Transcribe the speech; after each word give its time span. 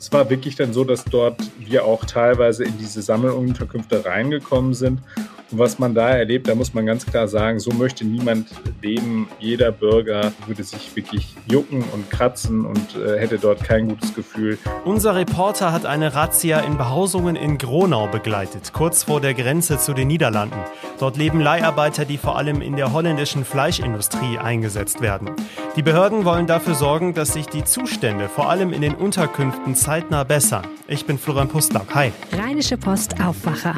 Es 0.00 0.10
war 0.12 0.30
wirklich 0.30 0.56
dann 0.56 0.72
so, 0.72 0.82
dass 0.82 1.04
dort 1.04 1.36
wir 1.58 1.84
auch 1.84 2.06
teilweise 2.06 2.64
in 2.64 2.78
diese 2.78 3.02
Sammelunterkünfte 3.02 4.06
reingekommen 4.06 4.72
sind 4.72 5.02
und 5.50 5.58
was 5.58 5.78
man 5.78 5.94
da 5.94 6.10
erlebt, 6.10 6.48
da 6.48 6.54
muss 6.54 6.74
man 6.74 6.86
ganz 6.86 7.04
klar 7.04 7.26
sagen, 7.26 7.58
so 7.58 7.72
möchte 7.72 8.04
niemand 8.04 8.48
leben. 8.82 9.28
Jeder 9.40 9.72
Bürger 9.72 10.32
würde 10.46 10.62
sich 10.62 10.94
wirklich 10.94 11.34
jucken 11.46 11.82
und 11.92 12.08
kratzen 12.08 12.64
und 12.64 12.96
äh, 12.96 13.18
hätte 13.18 13.38
dort 13.38 13.64
kein 13.64 13.88
gutes 13.88 14.14
Gefühl. 14.14 14.58
Unser 14.84 15.16
Reporter 15.16 15.72
hat 15.72 15.86
eine 15.86 16.14
Razzia 16.14 16.60
in 16.60 16.76
Behausungen 16.76 17.34
in 17.34 17.58
Gronau 17.58 18.06
begleitet, 18.06 18.72
kurz 18.72 19.02
vor 19.02 19.20
der 19.20 19.34
Grenze 19.34 19.78
zu 19.78 19.92
den 19.92 20.06
Niederlanden. 20.06 20.58
Dort 21.00 21.16
leben 21.16 21.40
Leiharbeiter, 21.40 22.04
die 22.04 22.18
vor 22.18 22.36
allem 22.36 22.60
in 22.60 22.76
der 22.76 22.92
holländischen 22.92 23.46
Fleischindustrie 23.46 24.36
eingesetzt 24.36 25.00
werden. 25.00 25.30
Die 25.74 25.82
Behörden 25.82 26.26
wollen 26.26 26.46
dafür 26.46 26.74
sorgen, 26.74 27.14
dass 27.14 27.32
sich 27.32 27.46
die 27.46 27.64
Zustände 27.64 28.28
vor 28.28 28.50
allem 28.50 28.74
in 28.74 28.82
den 28.82 28.94
Unterkünften 28.94 29.74
zeitnah 29.74 30.24
bessern. 30.24 30.66
Ich 30.88 31.06
bin 31.06 31.18
Florian 31.18 31.48
Pustlauk. 31.48 31.94
Hi. 31.94 32.12
Rheinische 32.32 32.76
Post 32.76 33.14
Aufwacher. 33.18 33.74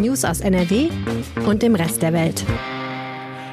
News 0.00 0.24
aus 0.24 0.40
NRW 0.40 0.88
und 1.44 1.62
dem 1.62 1.74
Rest 1.74 2.00
der 2.00 2.14
Welt. 2.14 2.42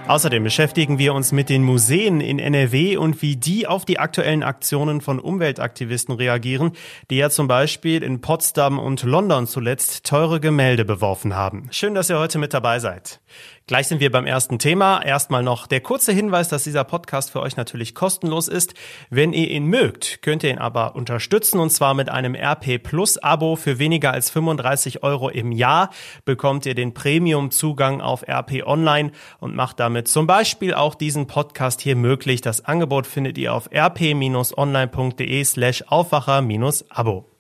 Außerdem 0.08 0.44
beschäftigen 0.44 1.00
wir 1.00 1.16
uns 1.16 1.32
mit 1.32 1.50
den 1.50 1.64
Museen 1.64 2.22
in 2.22 2.38
NRW 2.38 2.96
und 2.98 3.24
wie 3.24 3.38
die 3.38 3.66
auf 3.66 3.86
die 3.86 3.98
aktuellen 3.98 4.44
Aktionen 4.44 5.02
von 5.02 5.20
Umweltaktivisten 5.20 6.14
reagieren, 6.14 6.74
die 7.10 7.16
ja 7.16 7.32
zum 7.32 7.48
Beispiel 7.48 8.04
in 8.04 8.22
Potsdam 8.22 8.78
und 8.78 9.02
London 9.02 9.48
zuletzt 9.48 10.06
teure 10.06 10.40
Gemälde 10.40 10.86
beworfen 10.86 11.36
haben. 11.36 11.70
Schön, 11.72 11.96
dass 11.96 12.12
ihr 12.12 12.20
heute 12.20 12.38
mit 12.38 12.54
dabei 12.54 12.78
seid. 12.78 13.20
Gleich 13.68 13.88
sind 13.88 14.00
wir 14.00 14.12
beim 14.12 14.28
ersten 14.28 14.60
Thema. 14.60 15.02
Erstmal 15.02 15.42
noch 15.42 15.66
der 15.66 15.82
kurze 15.82 16.12
Hinweis, 16.12 16.50
dass 16.50 16.66
dieser 16.66 16.84
Podcast 16.84 17.32
für 17.32 17.42
euch 17.42 17.58
natürlich 17.58 17.96
kostenlos 17.96 18.48
ist. 18.48 18.76
Wenn 19.10 19.34
ihr 19.34 19.50
ihn 19.50 19.66
mögt, 19.66 20.22
könnt 20.22 20.44
ihr 20.44 20.52
ihn 20.52 20.60
aber 20.60 20.96
unterstützen 20.96 21.60
und 21.60 21.72
zwar 21.72 21.96
mit 21.96 22.08
einem 22.08 22.36
RP 22.36 22.78
Plus 22.78 23.18
Abo 23.18 23.56
für 23.56 23.80
weniger 23.80 24.12
als 24.12 24.30
35 24.30 25.02
Euro 25.02 25.30
im 25.30 25.52
Jahr 25.52 25.90
bekommt 26.26 26.68
ihr 26.68 26.76
den 26.76 26.94
Premium 26.94 27.50
Zugang 27.50 28.02
auf 28.02 28.28
RP 28.28 28.62
Online 28.68 29.12
und 29.40 29.56
macht 29.56 29.80
damit 29.80 30.10
zum 30.10 30.28
Beispiel 30.28 30.76
auch 30.76 30.94
diesen 30.94 31.26
Podcast 31.26 31.82
hier 31.82 31.96
möglich. 31.96 32.42
Das 32.42 32.66
Angebot 32.66 33.08
findet 33.08 33.36
ihr 33.40 33.52
auf 33.52 33.72
rp-online.de 33.74 35.44
slash 35.44 35.84
Aufwacher-Abo. 35.88 37.32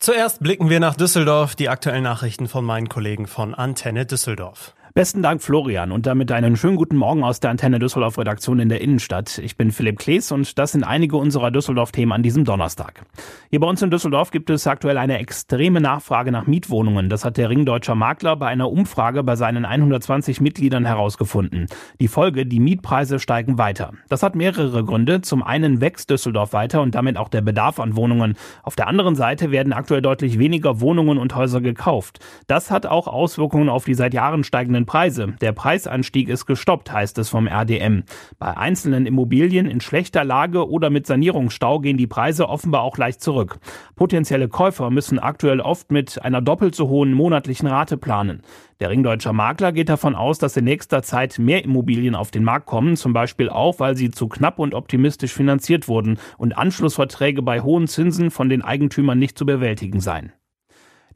Zuerst 0.00 0.42
blicken 0.42 0.70
wir 0.70 0.80
nach 0.80 0.94
Düsseldorf, 0.94 1.56
die 1.56 1.68
aktuellen 1.68 2.04
Nachrichten 2.04 2.48
von 2.48 2.64
meinen 2.64 2.88
Kollegen 2.88 3.26
von 3.26 3.54
Antenne 3.54 4.06
Düsseldorf. 4.06 4.74
Besten 4.98 5.22
Dank, 5.22 5.40
Florian, 5.40 5.92
und 5.92 6.06
damit 6.06 6.32
einen 6.32 6.56
schönen 6.56 6.74
guten 6.74 6.96
Morgen 6.96 7.22
aus 7.22 7.38
der 7.38 7.50
Antenne 7.52 7.78
Düsseldorf 7.78 8.18
Redaktion 8.18 8.58
in 8.58 8.68
der 8.68 8.80
Innenstadt. 8.80 9.38
Ich 9.38 9.56
bin 9.56 9.70
Philipp 9.70 10.00
Klees 10.00 10.32
und 10.32 10.58
das 10.58 10.72
sind 10.72 10.82
einige 10.82 11.18
unserer 11.18 11.52
Düsseldorf-Themen 11.52 12.10
an 12.10 12.24
diesem 12.24 12.44
Donnerstag. 12.44 13.04
Hier 13.48 13.60
bei 13.60 13.68
uns 13.68 13.80
in 13.80 13.92
Düsseldorf 13.92 14.32
gibt 14.32 14.50
es 14.50 14.66
aktuell 14.66 14.98
eine 14.98 15.20
extreme 15.20 15.80
Nachfrage 15.80 16.32
nach 16.32 16.48
Mietwohnungen. 16.48 17.08
Das 17.10 17.24
hat 17.24 17.36
der 17.36 17.48
Ringdeutscher 17.48 17.94
Makler 17.94 18.34
bei 18.34 18.48
einer 18.48 18.72
Umfrage 18.72 19.22
bei 19.22 19.36
seinen 19.36 19.64
120 19.64 20.40
Mitgliedern 20.40 20.84
herausgefunden. 20.84 21.68
Die 22.00 22.08
Folge, 22.08 22.44
die 22.44 22.58
Mietpreise 22.58 23.20
steigen 23.20 23.56
weiter. 23.56 23.92
Das 24.08 24.24
hat 24.24 24.34
mehrere 24.34 24.82
Gründe. 24.82 25.20
Zum 25.20 25.44
einen 25.44 25.80
wächst 25.80 26.10
Düsseldorf 26.10 26.52
weiter 26.52 26.82
und 26.82 26.96
damit 26.96 27.18
auch 27.18 27.28
der 27.28 27.42
Bedarf 27.42 27.78
an 27.78 27.94
Wohnungen. 27.94 28.34
Auf 28.64 28.74
der 28.74 28.88
anderen 28.88 29.14
Seite 29.14 29.52
werden 29.52 29.72
aktuell 29.72 30.02
deutlich 30.02 30.40
weniger 30.40 30.80
Wohnungen 30.80 31.18
und 31.18 31.36
Häuser 31.36 31.60
gekauft. 31.60 32.18
Das 32.48 32.72
hat 32.72 32.84
auch 32.84 33.06
Auswirkungen 33.06 33.68
auf 33.68 33.84
die 33.84 33.94
seit 33.94 34.12
Jahren 34.12 34.42
steigenden 34.42 34.87
Preise. 34.88 35.34
Der 35.40 35.52
Preisanstieg 35.52 36.28
ist 36.28 36.46
gestoppt, 36.46 36.90
heißt 36.90 37.18
es 37.18 37.28
vom 37.28 37.46
RDM. 37.46 38.02
Bei 38.38 38.56
einzelnen 38.56 39.06
Immobilien 39.06 39.66
in 39.66 39.80
schlechter 39.80 40.24
Lage 40.24 40.68
oder 40.68 40.90
mit 40.90 41.06
Sanierungsstau 41.06 41.78
gehen 41.78 41.98
die 41.98 42.06
Preise 42.08 42.48
offenbar 42.48 42.82
auch 42.82 42.96
leicht 42.96 43.20
zurück. 43.20 43.60
Potenzielle 43.94 44.48
Käufer 44.48 44.90
müssen 44.90 45.18
aktuell 45.18 45.60
oft 45.60 45.92
mit 45.92 46.20
einer 46.24 46.40
doppelt 46.40 46.74
so 46.74 46.88
hohen 46.88 47.12
monatlichen 47.12 47.68
Rate 47.68 47.98
planen. 47.98 48.42
Der 48.80 48.90
Ringdeutscher 48.90 49.32
Makler 49.32 49.72
geht 49.72 49.90
davon 49.90 50.14
aus, 50.14 50.38
dass 50.38 50.56
in 50.56 50.64
nächster 50.64 51.02
Zeit 51.02 51.38
mehr 51.38 51.64
Immobilien 51.64 52.14
auf 52.14 52.30
den 52.30 52.44
Markt 52.44 52.66
kommen, 52.66 52.96
zum 52.96 53.12
Beispiel 53.12 53.50
auch, 53.50 53.80
weil 53.80 53.94
sie 53.96 54.10
zu 54.10 54.26
knapp 54.26 54.58
und 54.58 54.74
optimistisch 54.74 55.34
finanziert 55.34 55.86
wurden 55.86 56.18
und 56.38 56.56
Anschlussverträge 56.56 57.42
bei 57.42 57.60
hohen 57.60 57.88
Zinsen 57.88 58.30
von 58.30 58.48
den 58.48 58.62
Eigentümern 58.62 59.18
nicht 59.18 59.36
zu 59.36 59.44
bewältigen 59.44 60.00
seien. 60.00 60.32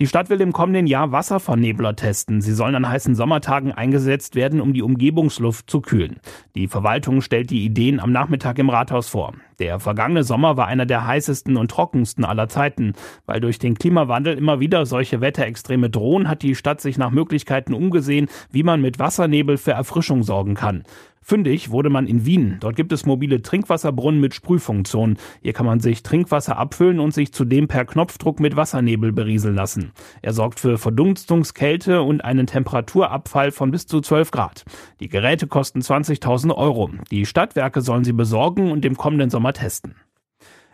Die 0.03 0.09
Stadt 0.09 0.31
will 0.31 0.41
im 0.41 0.53
kommenden 0.53 0.89
Jahr 0.89 1.13
Wasservernebler 1.13 1.95
testen. 1.95 2.41
Sie 2.41 2.55
sollen 2.55 2.75
an 2.75 2.89
heißen 2.89 3.15
Sommertagen 3.15 3.71
eingesetzt 3.71 4.35
werden, 4.35 4.61
um 4.61 4.73
die 4.73 4.83
Umgebungsluft 4.83 5.71
zu 5.71 5.81
kühlen. 5.81 6.19
Die 6.57 6.67
Verwaltung 6.67 7.21
stellt 7.21 7.51
die 7.51 7.65
Ideen 7.65 8.01
am 8.01 8.11
Nachmittag 8.11 8.59
im 8.59 8.69
Rathaus 8.69 9.09
vor. 9.09 9.33
Der 9.63 9.79
vergangene 9.79 10.25
Sommer 10.25 10.57
war 10.57 10.67
einer 10.67 10.87
der 10.87 11.07
heißesten 11.07 11.57
und 11.57 11.71
trockensten 11.71 12.25
aller 12.25 12.49
Zeiten. 12.49 12.95
Weil 13.27 13.41
durch 13.41 13.61
den 13.61 13.79
Klimawandel 13.79 14.37
immer 14.37 14.59
wieder 14.59 14.87
solche 14.87 15.21
Wetterextreme 15.21 15.89
drohen, 15.89 16.29
hat 16.29 16.43
die 16.43 16.57
Stadt 16.57 16.81
sich 16.81 16.99
nach 16.99 17.13
Möglichkeiten 17.13 17.73
umgesehen, 17.73 18.27
wie 18.51 18.65
man 18.65 18.81
mit 18.81 18.99
Wassernebel 18.99 19.59
für 19.59 19.71
Erfrischung 19.71 20.25
sorgen 20.25 20.55
kann. 20.55 20.83
Fündig 21.25 21.71
wurde 21.71 21.89
man 21.89 22.09
in 22.09 22.27
Wien. 22.27 22.57
Dort 22.59 22.75
gibt 22.75 22.93
es 22.93 23.07
mobile 23.07 23.43
Trinkwasserbrunnen 23.43 24.21
mit 24.21 24.35
Sprühfunktion. 24.35 25.19
Hier 25.41 25.53
kann 25.53 25.67
man 25.67 25.79
sich 25.79 26.03
Trinkwasser 26.03 26.59
abfüllen 26.59 26.99
und 26.99 27.15
sich 27.15 27.33
zudem 27.33 27.69
per 27.69 27.85
Knopfdruck 27.85 28.41
mit 28.41 28.57
Wassernebel 28.57 29.13
berieseln 29.13 29.55
lassen. 29.55 29.93
Er 30.21 30.33
sorgt 30.33 30.59
für 30.59 30.79
Verdunstungskälte 30.79 32.03
und 32.03 32.25
einen 32.25 32.49
Temperaturabfall 32.49 33.53
von 33.53 33.71
bis 33.71 33.87
zu 33.87 34.01
12 34.01 34.33
Grad. 34.33 34.65
Die 34.99 35.09
Geräte 35.09 35.47
kosten 35.47 35.79
20.000 35.79 36.57
Euro. 36.57 36.91
Die 37.13 37.25
Stadtwerke 37.25 37.83
sollen 37.83 38.03
sie 38.03 38.13
besorgen 38.13 38.73
und 38.73 38.85
im 38.85 38.97
kommenden 38.97 39.31
Sommer 39.31 39.52
testen. 39.53 39.95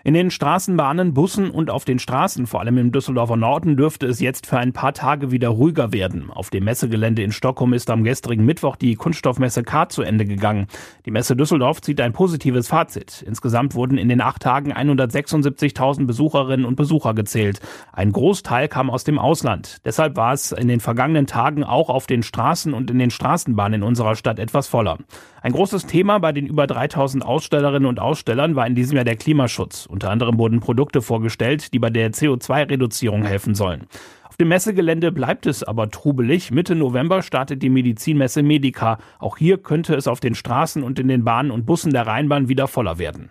In 0.05 0.15
den 0.15 0.31
Straßenbahnen, 0.31 1.12
Bussen 1.12 1.50
und 1.50 1.71
auf 1.71 1.84
den 1.84 1.99
Straßen, 1.99 2.47
vor 2.47 2.61
allem 2.61 2.78
im 2.78 2.93
Düsseldorfer 2.93 3.37
Norden, 3.37 3.77
dürfte 3.77 4.06
es 4.06 4.21
jetzt 4.21 4.47
für 4.47 4.56
ein 4.56 4.72
paar 4.72 4.94
Tage 4.94 5.33
wieder 5.33 5.49
ruhiger 5.49 5.93
werden. 5.93 6.31
Auf 6.31 6.50
dem 6.50 6.65
Messegelände 6.65 7.22
in 7.22 7.33
Stockholm 7.33 7.72
ist 7.72 7.91
am 7.91 8.05
gestrigen 8.05 8.44
Mittwoch 8.44 8.77
die 8.77 8.94
Kunststoffmesse 8.94 9.65
K 9.65 9.88
zu 9.88 10.03
Ende 10.03 10.25
gegangen. 10.25 10.69
Die 11.05 11.11
Messe 11.11 11.34
Düsseldorf 11.34 11.83
zieht 11.83 12.00
ein 12.00 12.12
positives 12.12 12.69
Fazit. 12.69 13.22
Insgesamt 13.27 13.75
wurden 13.75 13.99
in 13.99 14.09
den 14.09 14.21
acht 14.21 14.41
Tagen 14.41 14.72
176.000 14.72 16.06
Besucherinnen 16.06 16.65
und 16.65 16.77
Besucher 16.77 17.12
gezählt. 17.12 17.61
Ein 17.93 18.12
Großteil 18.12 18.69
kam 18.69 18.91
aus 18.91 19.03
dem 19.03 19.19
Ausland. 19.19 19.78
Deshalb 19.84 20.17
war 20.17 20.33
es 20.33 20.53
in 20.53 20.69
den 20.69 20.81
vergangenen 20.81 21.27
Tagen 21.27 21.65
auch 21.65 21.91
auf 21.91 22.06
den 22.06 22.22
Straßen 22.22 22.72
und 22.72 22.91
in 22.91 22.99
den 22.99 23.11
Straßenbahnen 23.11 23.83
in 23.83 23.87
unserer 23.87 24.15
Stadt 24.15 24.38
etwas 24.38 24.69
voller. 24.69 24.99
Ein 25.41 25.53
großes 25.53 25.87
Thema 25.87 26.19
bei 26.19 26.32
den 26.32 26.47
über 26.47 26.66
3000 26.66 27.25
Ausstellerinnen 27.25 27.88
und 27.88 28.00
Ausstellern 28.00 28.56
war 28.56 28.66
in 28.66 28.75
diesem 28.75 28.97
Jahr 28.97 29.04
der 29.04 29.16
Klimaschutz. 29.16 29.87
Unter 29.87 30.10
anderem 30.10 30.38
wurden 30.38 30.59
Produkte 30.59 31.00
vorgestellt, 31.00 31.72
die 31.72 31.78
bei 31.78 31.91
der 31.91 32.12
CO2-Reduzierung 32.12 33.25
helfen 33.25 33.54
sollen. 33.54 33.87
Auf 34.28 34.37
dem 34.37 34.49
Messegelände 34.49 35.12
bleibt 35.12 35.47
es 35.47 35.62
aber 35.62 35.91
trubelig. 35.91 36.50
Mitte 36.50 36.75
November 36.75 37.22
startet 37.22 37.62
die 37.62 37.71
Medizinmesse 37.71 38.43
Medica. 38.43 38.99
Auch 39.21 39.37
hier 39.37 39.59
könnte 39.59 39.94
es 39.94 40.09
auf 40.09 40.21
den 40.21 40.34
Straßen 40.34 40.82
und 40.82 40.99
in 40.99 41.09
den 41.09 41.25
Bahnen 41.25 41.53
und 41.53 41.66
Bussen 41.66 41.93
der 41.93 42.06
Rheinbahn 42.06 42.49
wieder 42.49 42.66
voller 42.66 42.99
werden. 42.99 43.31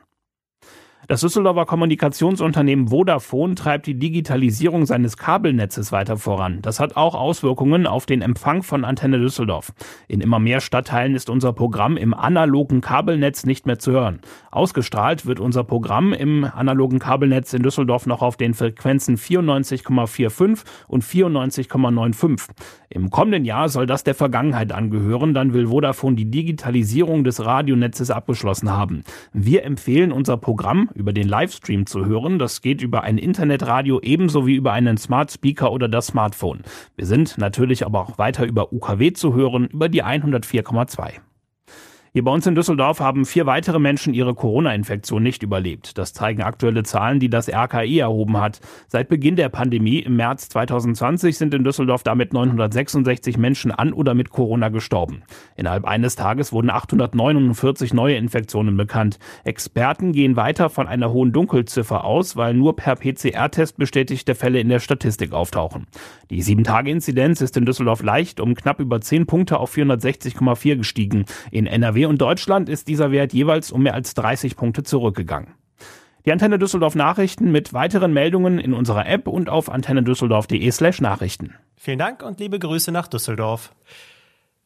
Das 1.09 1.21
Düsseldorfer 1.21 1.65
Kommunikationsunternehmen 1.65 2.89
Vodafone 2.89 3.55
treibt 3.55 3.85
die 3.85 3.97
Digitalisierung 3.97 4.85
seines 4.85 5.15
Kabelnetzes 5.15 5.93
weiter 5.93 6.17
voran. 6.17 6.59
Das 6.61 6.81
hat 6.81 6.97
auch 6.97 7.15
Auswirkungen 7.15 7.87
auf 7.87 8.05
den 8.05 8.21
Empfang 8.21 8.61
von 8.61 8.83
Antenne 8.83 9.17
Düsseldorf. 9.17 9.71
In 10.09 10.19
immer 10.19 10.39
mehr 10.39 10.59
Stadtteilen 10.59 11.15
ist 11.15 11.29
unser 11.29 11.53
Programm 11.53 11.95
im 11.95 12.13
analogen 12.13 12.81
Kabelnetz 12.81 13.45
nicht 13.45 13.65
mehr 13.65 13.79
zu 13.79 13.93
hören. 13.93 14.19
Ausgestrahlt 14.51 15.25
wird 15.25 15.39
unser 15.39 15.63
Programm 15.63 16.11
im 16.11 16.43
analogen 16.43 16.99
Kabelnetz 16.99 17.53
in 17.53 17.63
Düsseldorf 17.63 18.05
noch 18.05 18.21
auf 18.21 18.35
den 18.35 18.53
Frequenzen 18.53 19.15
94,45 19.15 20.65
und 20.89 21.05
94,95. 21.05 22.49
Im 22.89 23.09
kommenden 23.09 23.43
Jahr 23.43 23.67
soll 23.69 23.85
das 23.85 24.03
der 24.03 24.15
Vergangenheit 24.15 24.71
angehören. 24.71 25.33
Dann 25.33 25.53
will 25.53 25.67
Vodafone 25.67 26.15
die 26.15 26.31
Digitalisierung 26.31 27.23
des 27.23 27.43
Radionetzes 27.43 28.11
abgeschlossen 28.11 28.71
haben. 28.71 29.03
Wir 29.33 29.63
empfehlen 29.63 30.11
unser 30.11 30.37
Programm 30.37 30.89
über 30.93 31.11
den 31.11 31.27
Livestream 31.27 31.85
zu 31.85 32.05
hören. 32.05 32.39
Das 32.39 32.61
geht 32.61 32.81
über 32.81 33.03
ein 33.03 33.17
Internetradio 33.17 33.99
ebenso 34.01 34.47
wie 34.47 34.55
über 34.55 34.71
einen 34.71 34.97
Smart 34.97 35.31
Speaker 35.31 35.71
oder 35.71 35.89
das 35.89 36.07
Smartphone. 36.07 36.61
Wir 36.95 37.05
sind 37.05 37.37
natürlich 37.37 37.85
aber 37.85 37.99
auch 37.99 38.17
weiter 38.17 38.45
über 38.45 38.71
UKW 38.71 39.11
zu 39.11 39.33
hören, 39.33 39.67
über 39.67 39.89
die 39.89 40.03
104,2. 40.03 41.26
Hier 42.17 42.23
bei 42.23 42.31
uns 42.31 42.47
in 42.47 42.55
Düsseldorf 42.55 42.99
haben 42.99 43.27
vier 43.27 43.45
weitere 43.45 43.77
Menschen 43.77 44.11
ihre 44.11 44.33
Corona-Infektion 44.33 45.21
nicht 45.21 45.43
überlebt. 45.43 45.99
Das 45.99 46.13
zeigen 46.13 46.41
aktuelle 46.41 46.81
Zahlen, 46.81 47.19
die 47.19 47.29
das 47.29 47.47
RKI 47.47 47.99
erhoben 47.99 48.37
hat. 48.37 48.59
Seit 48.87 49.07
Beginn 49.07 49.35
der 49.35 49.49
Pandemie 49.49 49.99
im 49.99 50.15
März 50.15 50.49
2020 50.49 51.37
sind 51.37 51.53
in 51.53 51.63
Düsseldorf 51.63 52.01
damit 52.01 52.33
966 52.33 53.37
Menschen 53.37 53.69
an 53.69 53.93
oder 53.93 54.15
mit 54.15 54.31
Corona 54.31 54.69
gestorben. 54.69 55.21
Innerhalb 55.55 55.85
eines 55.85 56.15
Tages 56.15 56.51
wurden 56.51 56.71
849 56.71 57.93
neue 57.93 58.15
Infektionen 58.15 58.75
bekannt. 58.77 59.19
Experten 59.43 60.11
gehen 60.11 60.35
weiter 60.35 60.71
von 60.71 60.87
einer 60.87 61.11
hohen 61.11 61.33
Dunkelziffer 61.33 62.03
aus, 62.03 62.35
weil 62.35 62.55
nur 62.55 62.75
per 62.75 62.95
PCR-Test 62.95 63.77
bestätigte 63.77 64.33
Fälle 64.33 64.59
in 64.59 64.69
der 64.69 64.79
Statistik 64.79 65.33
auftauchen. 65.33 65.85
Die 66.31 66.41
7-Tage-Inzidenz 66.41 67.41
ist 67.41 67.55
in 67.57 67.65
Düsseldorf 67.67 68.01
leicht 68.01 68.39
um 68.39 68.55
knapp 68.55 68.79
über 68.79 69.01
10 69.01 69.27
Punkte 69.27 69.59
auf 69.59 69.77
460,4 69.77 70.77
gestiegen. 70.77 71.25
In 71.51 71.67
NRW 71.67 72.06
und 72.07 72.21
Deutschland 72.21 72.69
ist 72.69 72.87
dieser 72.87 73.11
Wert 73.11 73.33
jeweils 73.33 73.71
um 73.71 73.83
mehr 73.83 73.93
als 73.93 74.13
30 74.13 74.55
Punkte 74.55 74.83
zurückgegangen. 74.83 75.53
Die 76.25 76.31
Antenne 76.31 76.59
Düsseldorf 76.59 76.95
Nachrichten 76.95 77.51
mit 77.51 77.71
weiteren 77.73 78.11
Meldungen 78.11 78.59
in 78.59 78.73
unserer 78.73 79.07
App 79.07 79.27
und 79.27 79.49
auf 79.49 79.69
antennedüsseldorf.de 79.69 80.69
slash 80.71 80.99
Nachrichten. 80.99 81.55
Vielen 81.77 81.99
Dank 81.99 82.21
und 82.21 82.39
liebe 82.39 82.59
Grüße 82.59 82.91
nach 82.91 83.07
Düsseldorf. 83.07 83.73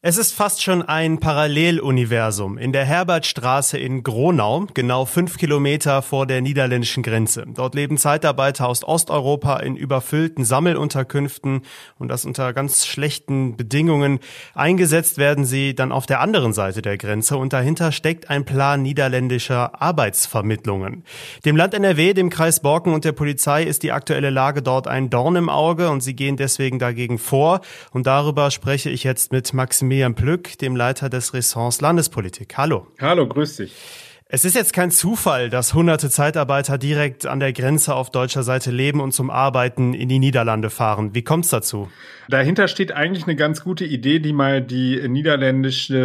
Es 0.04 0.18
ist 0.18 0.34
fast 0.34 0.64
schon 0.64 0.82
ein 0.82 1.20
Paralleluniversum. 1.20 2.58
In 2.58 2.74
der 2.74 2.86
Herbertstraße 2.86 3.78
in 3.78 4.02
Gronau, 4.02 4.66
genau 4.74 5.06
fünf 5.06 5.38
Kilometer 5.38 6.02
vor 6.02 6.26
der 6.26 6.42
niederländischen 6.42 7.04
Grenze. 7.04 7.46
Dort 7.48 7.76
leben 7.76 7.98
Zeitarbeiter 8.00 8.68
aus 8.68 8.84
Osteuropa 8.84 9.58
in 9.58 9.76
überfüllten 9.76 10.44
Sammelunterkünften 10.44 11.62
und 12.00 12.08
das 12.08 12.26
unter 12.26 12.52
ganz 12.52 12.88
schlechten 12.88 13.56
Bedingungen. 13.56 14.22
Eingesetzt 14.56 15.20
werden 15.20 15.46
sie 15.46 15.76
dann 15.76 15.92
auf 15.92 16.08
der 16.08 16.20
anderen 16.20 16.54
Seite 16.54 16.82
der 16.82 16.98
Grenze 16.98 17.38
und 17.38 17.54
dahinter 17.54 17.92
steckt 17.92 18.28
ein 18.28 18.44
Plan 18.44 18.82
niederländischer 18.82 19.84
Arbeitsvermittlungen. 19.84 21.04
Dem 21.46 21.56
Land 21.56 21.76
NRW, 21.76 22.16
dem 22.16 22.32
Kreis 22.32 22.60
Borken 22.60 22.96
und 22.96 23.06
der 23.06 23.12
Polizei 23.12 23.62
ist 23.62 23.84
die 23.84 23.92
aktuelle 23.92 24.32
Lage 24.32 24.64
dort 24.64 24.88
ein 24.88 25.12
Dorn 25.12 25.36
im 25.36 25.48
Auge 25.48 25.92
und 25.92 26.02
sie 26.02 26.16
gehen 26.16 26.38
deswegen 26.38 26.80
dagegen 26.80 27.20
vor. 27.20 27.62
Und 27.92 28.08
darüber 28.08 28.50
spreche 28.50 28.90
ich 28.90 29.04
jetzt 29.04 29.32
mit 29.32 29.54
Maximilian 29.54 29.91
Miriam 29.92 30.16
Plück, 30.16 30.58
dem 30.60 30.78
Leiter 30.78 31.10
des 31.10 31.34
Ressorts 31.34 31.82
Landespolitik. 31.82 32.54
Hallo. 32.56 32.88
Hallo, 33.02 33.28
grüß 33.28 33.58
dich. 33.58 33.76
Es 34.34 34.46
ist 34.46 34.56
jetzt 34.56 34.72
kein 34.72 34.90
Zufall, 34.90 35.50
dass 35.50 35.74
hunderte 35.74 36.10
Zeitarbeiter 36.10 36.78
direkt 36.78 37.26
an 37.26 37.42
der 37.42 37.52
Grenze 37.52 37.94
auf 37.94 38.10
deutscher 38.10 38.44
Seite 38.44 38.72
leben 38.72 39.02
und 39.02 39.12
zum 39.12 39.30
Arbeiten 39.30 39.94
in 39.94 40.08
die 40.08 40.20
Niederlande 40.20 40.70
fahren. 40.70 41.14
Wie 41.14 41.24
kommt 41.24 41.44
es 41.44 41.52
dazu? 41.52 41.90
Dahinter 42.30 42.70
steht 42.70 42.94
eigentlich 42.94 43.26
eine 43.26 43.36
ganz 43.36 43.66
gute 43.66 43.84
Idee, 43.84 44.20
die 44.20 44.32
mal 44.32 44.62
die 44.62 45.06
niederländische 45.10 45.98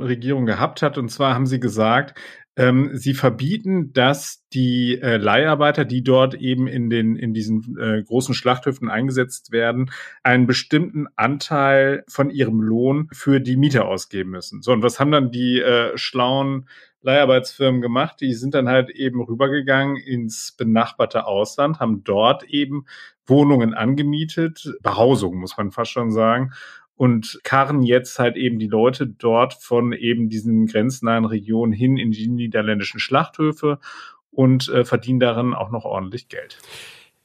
äh, 0.00 0.04
Regierung 0.04 0.46
gehabt 0.46 0.82
hat. 0.82 0.96
Und 0.96 1.08
zwar 1.08 1.34
haben 1.34 1.48
sie 1.48 1.58
gesagt, 1.58 2.16
ähm, 2.56 2.90
sie 2.92 3.14
verbieten, 3.14 3.92
dass 3.92 4.46
die 4.52 5.00
äh, 5.00 5.16
Leiharbeiter, 5.16 5.84
die 5.84 6.04
dort 6.04 6.34
eben 6.34 6.68
in 6.68 6.88
den 6.88 7.16
in 7.16 7.34
diesen 7.34 7.76
äh, 7.78 8.02
großen 8.02 8.34
Schlachthöfen 8.34 8.88
eingesetzt 8.88 9.50
werden, 9.50 9.90
einen 10.22 10.46
bestimmten 10.46 11.06
Anteil 11.16 12.04
von 12.08 12.30
ihrem 12.30 12.60
Lohn 12.60 13.08
für 13.12 13.40
die 13.40 13.56
Mieter 13.56 13.86
ausgeben 13.86 14.30
müssen. 14.30 14.62
So 14.62 14.72
und 14.72 14.82
was 14.82 15.00
haben 15.00 15.10
dann 15.10 15.32
die 15.32 15.60
äh, 15.60 15.96
schlauen 15.96 16.68
Leiharbeitsfirmen 17.02 17.80
gemacht? 17.80 18.20
Die 18.20 18.34
sind 18.34 18.54
dann 18.54 18.68
halt 18.68 18.90
eben 18.90 19.20
rübergegangen 19.20 19.96
ins 19.96 20.52
benachbarte 20.52 21.26
Ausland, 21.26 21.80
haben 21.80 22.04
dort 22.04 22.44
eben 22.44 22.86
Wohnungen 23.26 23.74
angemietet, 23.74 24.76
Behausung 24.82 25.36
muss 25.36 25.56
man 25.56 25.70
fast 25.70 25.90
schon 25.90 26.12
sagen 26.12 26.52
und 26.96 27.40
karren 27.42 27.82
jetzt 27.82 28.18
halt 28.18 28.36
eben 28.36 28.58
die 28.58 28.68
Leute 28.68 29.06
dort 29.06 29.54
von 29.54 29.92
eben 29.92 30.28
diesen 30.28 30.66
grenznahen 30.66 31.24
Regionen 31.24 31.72
hin 31.72 31.96
in 31.96 32.10
die 32.10 32.28
niederländischen 32.28 33.00
Schlachthöfe 33.00 33.78
und 34.30 34.68
äh, 34.68 34.84
verdienen 34.84 35.20
darin 35.20 35.54
auch 35.54 35.70
noch 35.70 35.84
ordentlich 35.84 36.28
Geld. 36.28 36.58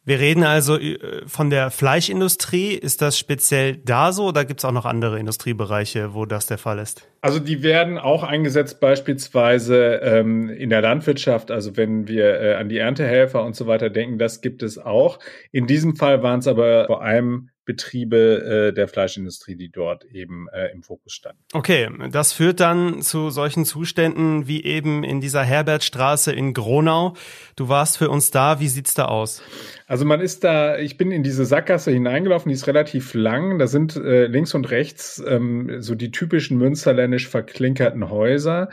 Wir 0.09 0.19
reden 0.19 0.43
also 0.43 0.79
äh, 0.79 1.27
von 1.27 1.51
der 1.51 1.69
Fleischindustrie. 1.69 2.73
Ist 2.73 3.01
das 3.03 3.17
speziell 3.19 3.77
da 3.77 4.11
so 4.11 4.29
oder 4.29 4.43
gibt 4.43 4.61
es 4.61 4.65
auch 4.65 4.71
noch 4.71 4.85
andere 4.85 5.19
Industriebereiche, 5.19 6.15
wo 6.15 6.25
das 6.25 6.47
der 6.47 6.57
Fall 6.57 6.79
ist? 6.79 7.07
Also 7.21 7.37
die 7.37 7.61
werden 7.61 7.99
auch 7.99 8.23
eingesetzt 8.23 8.79
beispielsweise 8.79 9.99
ähm, 10.01 10.49
in 10.49 10.71
der 10.71 10.81
Landwirtschaft. 10.81 11.51
Also 11.51 11.77
wenn 11.77 12.07
wir 12.07 12.41
äh, 12.41 12.55
an 12.55 12.69
die 12.69 12.77
Erntehelfer 12.77 13.43
und 13.43 13.55
so 13.55 13.67
weiter 13.67 13.91
denken, 13.91 14.17
das 14.17 14.41
gibt 14.41 14.63
es 14.63 14.79
auch. 14.79 15.19
In 15.51 15.67
diesem 15.67 15.95
Fall 15.95 16.23
waren 16.23 16.39
es 16.39 16.47
aber 16.47 16.85
vor 16.87 17.03
allem 17.03 17.49
Betriebe 17.69 18.69
äh, 18.69 18.73
der 18.73 18.87
Fleischindustrie, 18.87 19.55
die 19.55 19.69
dort 19.69 20.03
eben 20.05 20.47
äh, 20.51 20.71
im 20.73 20.81
Fokus 20.81 21.13
standen. 21.13 21.43
Okay, 21.53 21.87
das 22.09 22.33
führt 22.33 22.59
dann 22.59 23.03
zu 23.03 23.29
solchen 23.29 23.63
Zuständen 23.63 24.47
wie 24.47 24.63
eben 24.63 25.03
in 25.03 25.21
dieser 25.21 25.43
Herbertstraße 25.43 26.31
in 26.31 26.55
Gronau. 26.55 27.13
Du 27.55 27.69
warst 27.69 27.99
für 27.99 28.09
uns 28.09 28.31
da, 28.31 28.59
wie 28.59 28.67
sieht's 28.69 28.95
da 28.95 29.05
aus? 29.05 29.43
Also 29.85 30.03
man 30.03 30.19
ist 30.19 30.43
da, 30.43 30.79
ich 30.79 30.97
bin 30.97 31.11
in 31.11 31.21
diese 31.21 31.45
Sackgasse 31.45 31.91
hineingelaufen, 31.91 32.49
die 32.49 32.55
ist 32.55 32.65
relativ 32.65 33.13
lang. 33.13 33.59
Da 33.59 33.67
sind 33.67 33.95
äh, 33.95 34.25
links 34.25 34.55
und 34.55 34.71
rechts 34.71 35.21
ähm, 35.27 35.79
so 35.79 35.93
die 35.93 36.09
typischen 36.09 36.57
münsterländisch 36.57 37.27
verklinkerten 37.27 38.09
Häuser. 38.09 38.69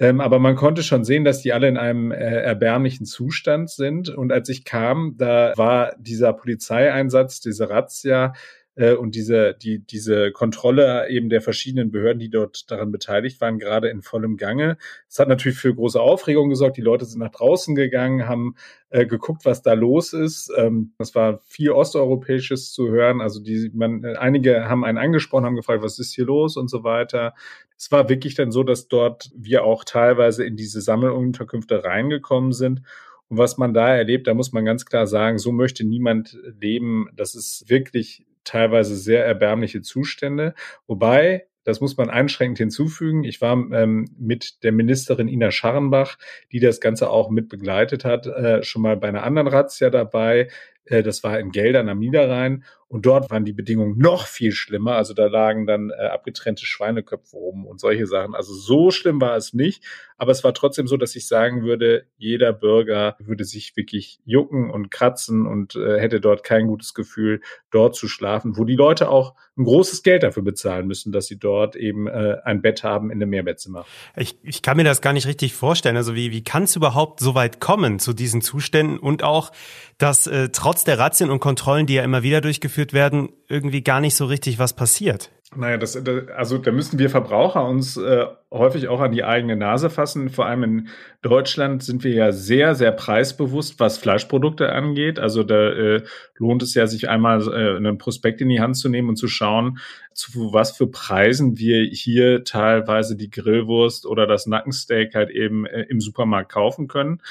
Ähm, 0.00 0.20
aber 0.20 0.38
man 0.38 0.54
konnte 0.54 0.82
schon 0.82 1.04
sehen, 1.04 1.24
dass 1.24 1.42
die 1.42 1.52
alle 1.52 1.68
in 1.68 1.76
einem 1.76 2.12
äh, 2.12 2.16
erbärmlichen 2.16 3.06
Zustand 3.06 3.70
sind. 3.70 4.08
Und 4.08 4.32
als 4.32 4.48
ich 4.48 4.64
kam, 4.64 5.14
da 5.18 5.52
war 5.56 5.94
dieser 5.98 6.32
Polizeieinsatz, 6.32 7.40
diese 7.40 7.68
Razzia 7.68 8.32
äh, 8.78 8.94
und 8.94 9.16
diese, 9.16 9.54
die, 9.60 9.80
diese 9.80 10.30
Kontrolle 10.30 11.08
eben 11.10 11.28
der 11.28 11.40
verschiedenen 11.40 11.90
Behörden, 11.90 12.20
die 12.20 12.30
dort 12.30 12.70
daran 12.70 12.92
beteiligt 12.92 13.40
waren, 13.40 13.58
gerade 13.58 13.88
in 13.88 14.02
vollem 14.02 14.36
Gange. 14.36 14.78
Es 15.08 15.18
hat 15.18 15.28
natürlich 15.28 15.58
für 15.58 15.74
große 15.74 16.00
Aufregung 16.00 16.48
gesorgt. 16.48 16.76
Die 16.76 16.82
Leute 16.82 17.04
sind 17.04 17.18
nach 17.18 17.32
draußen 17.32 17.74
gegangen, 17.74 18.28
haben 18.28 18.54
äh, 18.90 19.04
geguckt, 19.04 19.44
was 19.44 19.62
da 19.62 19.72
los 19.72 20.12
ist. 20.12 20.52
Ähm, 20.56 20.92
das 20.96 21.16
war 21.16 21.40
viel 21.44 21.72
Osteuropäisches 21.72 22.72
zu 22.72 22.88
hören. 22.88 23.20
Also 23.20 23.40
die, 23.40 23.70
man, 23.74 24.04
einige 24.04 24.68
haben 24.68 24.84
einen 24.84 24.98
angesprochen, 24.98 25.44
haben 25.44 25.56
gefragt, 25.56 25.82
was 25.82 25.98
ist 25.98 26.14
hier 26.14 26.26
los 26.26 26.56
und 26.56 26.70
so 26.70 26.84
weiter. 26.84 27.34
Es 27.76 27.90
war 27.90 28.08
wirklich 28.08 28.36
dann 28.36 28.52
so, 28.52 28.62
dass 28.62 28.86
dort 28.86 29.30
wir 29.34 29.64
auch 29.64 29.82
teilweise 29.82 30.44
in 30.44 30.54
diese 30.54 30.80
Sammelunterkünfte 30.80 31.82
reingekommen 31.82 32.52
sind. 32.52 32.82
Und 33.28 33.38
was 33.38 33.58
man 33.58 33.74
da 33.74 33.94
erlebt, 33.94 34.28
da 34.28 34.34
muss 34.34 34.52
man 34.52 34.64
ganz 34.64 34.86
klar 34.86 35.08
sagen, 35.08 35.38
so 35.38 35.50
möchte 35.50 35.84
niemand 35.84 36.38
leben. 36.60 37.08
Das 37.14 37.34
ist 37.34 37.68
wirklich 37.68 38.24
teilweise 38.48 38.96
sehr 38.96 39.24
erbärmliche 39.24 39.82
Zustände. 39.82 40.54
Wobei, 40.86 41.46
das 41.64 41.80
muss 41.80 41.96
man 41.96 42.08
einschränkend 42.08 42.58
hinzufügen, 42.58 43.24
ich 43.24 43.40
war 43.40 43.52
ähm, 43.72 44.08
mit 44.18 44.62
der 44.62 44.72
Ministerin 44.72 45.28
Ina 45.28 45.50
Scharrenbach, 45.50 46.16
die 46.50 46.60
das 46.60 46.80
Ganze 46.80 47.10
auch 47.10 47.28
mit 47.30 47.48
begleitet 47.48 48.04
hat, 48.04 48.26
äh, 48.26 48.62
schon 48.62 48.82
mal 48.82 48.96
bei 48.96 49.08
einer 49.08 49.22
anderen 49.22 49.48
Razzia 49.48 49.90
dabei. 49.90 50.48
Äh, 50.84 51.02
das 51.02 51.22
war 51.22 51.38
in 51.38 51.50
Geldern 51.50 51.88
am 51.88 51.98
Niederrhein. 51.98 52.64
Und 52.88 53.04
dort 53.04 53.30
waren 53.30 53.44
die 53.44 53.52
Bedingungen 53.52 53.98
noch 53.98 54.26
viel 54.26 54.52
schlimmer. 54.52 54.92
Also 54.92 55.12
da 55.12 55.26
lagen 55.26 55.66
dann 55.66 55.90
äh, 55.90 56.06
abgetrennte 56.06 56.64
Schweineköpfe 56.64 57.36
rum 57.36 57.66
und 57.66 57.80
solche 57.80 58.06
Sachen. 58.06 58.34
Also 58.34 58.54
so 58.54 58.90
schlimm 58.90 59.20
war 59.20 59.36
es 59.36 59.52
nicht. 59.52 59.84
Aber 60.18 60.32
es 60.32 60.42
war 60.42 60.52
trotzdem 60.52 60.88
so, 60.88 60.96
dass 60.96 61.14
ich 61.14 61.28
sagen 61.28 61.62
würde, 61.62 62.04
jeder 62.16 62.52
Bürger 62.52 63.16
würde 63.20 63.44
sich 63.44 63.76
wirklich 63.76 64.18
jucken 64.24 64.68
und 64.68 64.90
kratzen 64.90 65.46
und 65.46 65.76
äh, 65.76 66.00
hätte 66.00 66.20
dort 66.20 66.42
kein 66.42 66.66
gutes 66.66 66.92
Gefühl, 66.92 67.40
dort 67.70 67.94
zu 67.94 68.08
schlafen, 68.08 68.56
wo 68.56 68.64
die 68.64 68.74
Leute 68.74 69.10
auch 69.10 69.34
ein 69.56 69.64
großes 69.64 70.02
Geld 70.02 70.24
dafür 70.24 70.42
bezahlen 70.42 70.86
müssen, 70.88 71.12
dass 71.12 71.26
sie 71.26 71.38
dort 71.38 71.76
eben 71.76 72.08
äh, 72.08 72.36
ein 72.44 72.62
Bett 72.62 72.82
haben 72.82 73.10
in 73.10 73.22
einem 73.22 73.30
Mehrbettzimmer. 73.30 73.86
Ich, 74.16 74.36
ich 74.42 74.62
kann 74.62 74.76
mir 74.76 74.84
das 74.84 75.00
gar 75.00 75.12
nicht 75.12 75.26
richtig 75.26 75.54
vorstellen. 75.54 75.96
Also 75.96 76.16
wie, 76.16 76.32
wie 76.32 76.42
kann 76.42 76.64
es 76.64 76.74
überhaupt 76.74 77.20
so 77.20 77.34
weit 77.36 77.60
kommen 77.60 78.00
zu 78.00 78.12
diesen 78.12 78.40
Zuständen 78.42 78.98
und 78.98 79.22
auch, 79.22 79.52
dass 79.98 80.26
äh, 80.26 80.48
trotz 80.50 80.82
der 80.82 80.98
Razzien 80.98 81.30
und 81.30 81.38
Kontrollen, 81.38 81.86
die 81.86 81.94
ja 81.94 82.02
immer 82.02 82.24
wieder 82.24 82.40
durchgeführt 82.40 82.77
durchgeführt 82.78 82.92
werden, 82.92 83.30
irgendwie 83.48 83.82
gar 83.82 84.00
nicht 84.00 84.14
so 84.14 84.26
richtig 84.26 84.58
was 84.58 84.74
passiert. 84.74 85.30
Naja, 85.56 85.78
das, 85.78 85.96
also 86.36 86.58
da 86.58 86.70
müssen 86.72 86.98
wir 86.98 87.08
Verbraucher 87.08 87.66
uns 87.66 87.96
äh, 87.96 88.26
häufig 88.50 88.88
auch 88.88 89.00
an 89.00 89.12
die 89.12 89.24
eigene 89.24 89.56
Nase 89.56 89.88
fassen. 89.88 90.28
Vor 90.28 90.44
allem 90.44 90.62
in 90.62 90.88
Deutschland 91.22 91.82
sind 91.82 92.04
wir 92.04 92.12
ja 92.12 92.32
sehr, 92.32 92.74
sehr 92.74 92.92
preisbewusst, 92.92 93.80
was 93.80 93.96
Fleischprodukte 93.96 94.70
angeht. 94.70 95.18
Also 95.18 95.44
da 95.44 95.70
äh, 95.70 96.02
lohnt 96.36 96.62
es 96.62 96.74
ja, 96.74 96.86
sich 96.86 97.08
einmal 97.08 97.40
äh, 97.48 97.76
einen 97.78 97.96
Prospekt 97.96 98.42
in 98.42 98.50
die 98.50 98.60
Hand 98.60 98.76
zu 98.76 98.90
nehmen 98.90 99.08
und 99.08 99.16
zu 99.16 99.26
schauen, 99.26 99.78
zu 100.12 100.52
was 100.52 100.76
für 100.76 100.86
Preisen 100.86 101.56
wir 101.56 101.82
hier 101.82 102.44
teilweise 102.44 103.16
die 103.16 103.30
Grillwurst 103.30 104.04
oder 104.04 104.26
das 104.26 104.46
Nackensteak 104.46 105.14
halt 105.14 105.30
eben 105.30 105.64
äh, 105.64 105.86
im 105.88 106.02
Supermarkt 106.02 106.52
kaufen 106.52 106.88
können. 106.88 107.22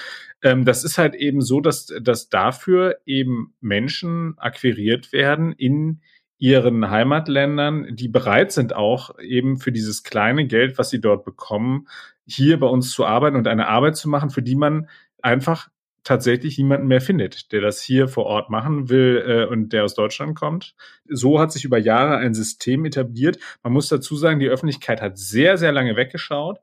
Ähm, 0.41 0.65
das 0.65 0.83
ist 0.83 0.97
halt 0.97 1.13
eben 1.13 1.41
so, 1.41 1.61
dass, 1.61 1.93
dass 2.01 2.29
dafür 2.29 2.97
eben 3.05 3.53
Menschen 3.61 4.33
akquiriert 4.39 5.13
werden 5.13 5.51
in 5.51 6.01
ihren 6.39 6.89
Heimatländern, 6.89 7.95
die 7.95 8.07
bereit 8.07 8.51
sind 8.51 8.75
auch 8.75 9.17
eben 9.19 9.57
für 9.57 9.71
dieses 9.71 10.03
kleine 10.03 10.45
Geld, 10.45 10.77
was 10.77 10.89
sie 10.89 11.01
dort 11.01 11.25
bekommen, 11.25 11.87
hier 12.25 12.59
bei 12.59 12.67
uns 12.67 12.91
zu 12.91 13.05
arbeiten 13.05 13.35
und 13.35 13.47
eine 13.47 13.67
Arbeit 13.67 13.95
zu 13.95 14.09
machen, 14.09 14.29
für 14.29 14.43
die 14.43 14.55
man 14.55 14.87
einfach 15.21 15.69
tatsächlich 16.07 16.57
niemanden 16.57 16.87
mehr 16.87 17.01
findet, 17.01 17.51
der 17.51 17.59
das 17.59 17.81
hier 17.81 18.07
vor 18.07 18.25
Ort 18.25 18.49
machen 18.49 18.87
will 18.87 19.23
äh, 19.27 19.45
und 19.45 19.73
der 19.73 19.83
aus 19.83 19.93
Deutschland 19.93 20.35
kommt. 20.35 20.73
So 21.09 21.39
hat 21.39 21.51
sich 21.51 21.65
über 21.65 21.77
Jahre 21.77 22.17
ein 22.17 22.33
System 22.33 22.85
etabliert. 22.85 23.39
Man 23.61 23.73
muss 23.73 23.89
dazu 23.89 24.15
sagen, 24.15 24.39
die 24.39 24.47
Öffentlichkeit 24.47 25.01
hat 25.01 25.17
sehr, 25.17 25.57
sehr 25.57 25.73
lange 25.73 25.97
weggeschaut. 25.97 26.59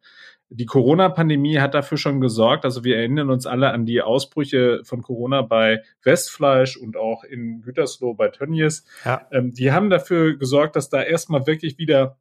Die 0.50 0.66
Corona-Pandemie 0.66 1.58
hat 1.58 1.74
dafür 1.74 1.98
schon 1.98 2.20
gesorgt. 2.20 2.64
Also 2.64 2.84
wir 2.84 2.96
erinnern 2.96 3.30
uns 3.30 3.46
alle 3.46 3.70
an 3.70 3.86
die 3.86 4.02
Ausbrüche 4.02 4.82
von 4.84 5.02
Corona 5.02 5.42
bei 5.42 5.82
Westfleisch 6.02 6.76
und 6.76 6.96
auch 6.96 7.24
in 7.24 7.62
Gütersloh 7.62 8.14
bei 8.14 8.28
Tönnies. 8.28 8.84
Ja. 9.04 9.26
Ähm, 9.32 9.52
die 9.52 9.72
haben 9.72 9.90
dafür 9.90 10.36
gesorgt, 10.36 10.76
dass 10.76 10.88
da 10.88 11.02
erstmal 11.02 11.46
wirklich 11.46 11.78
wieder 11.78 12.18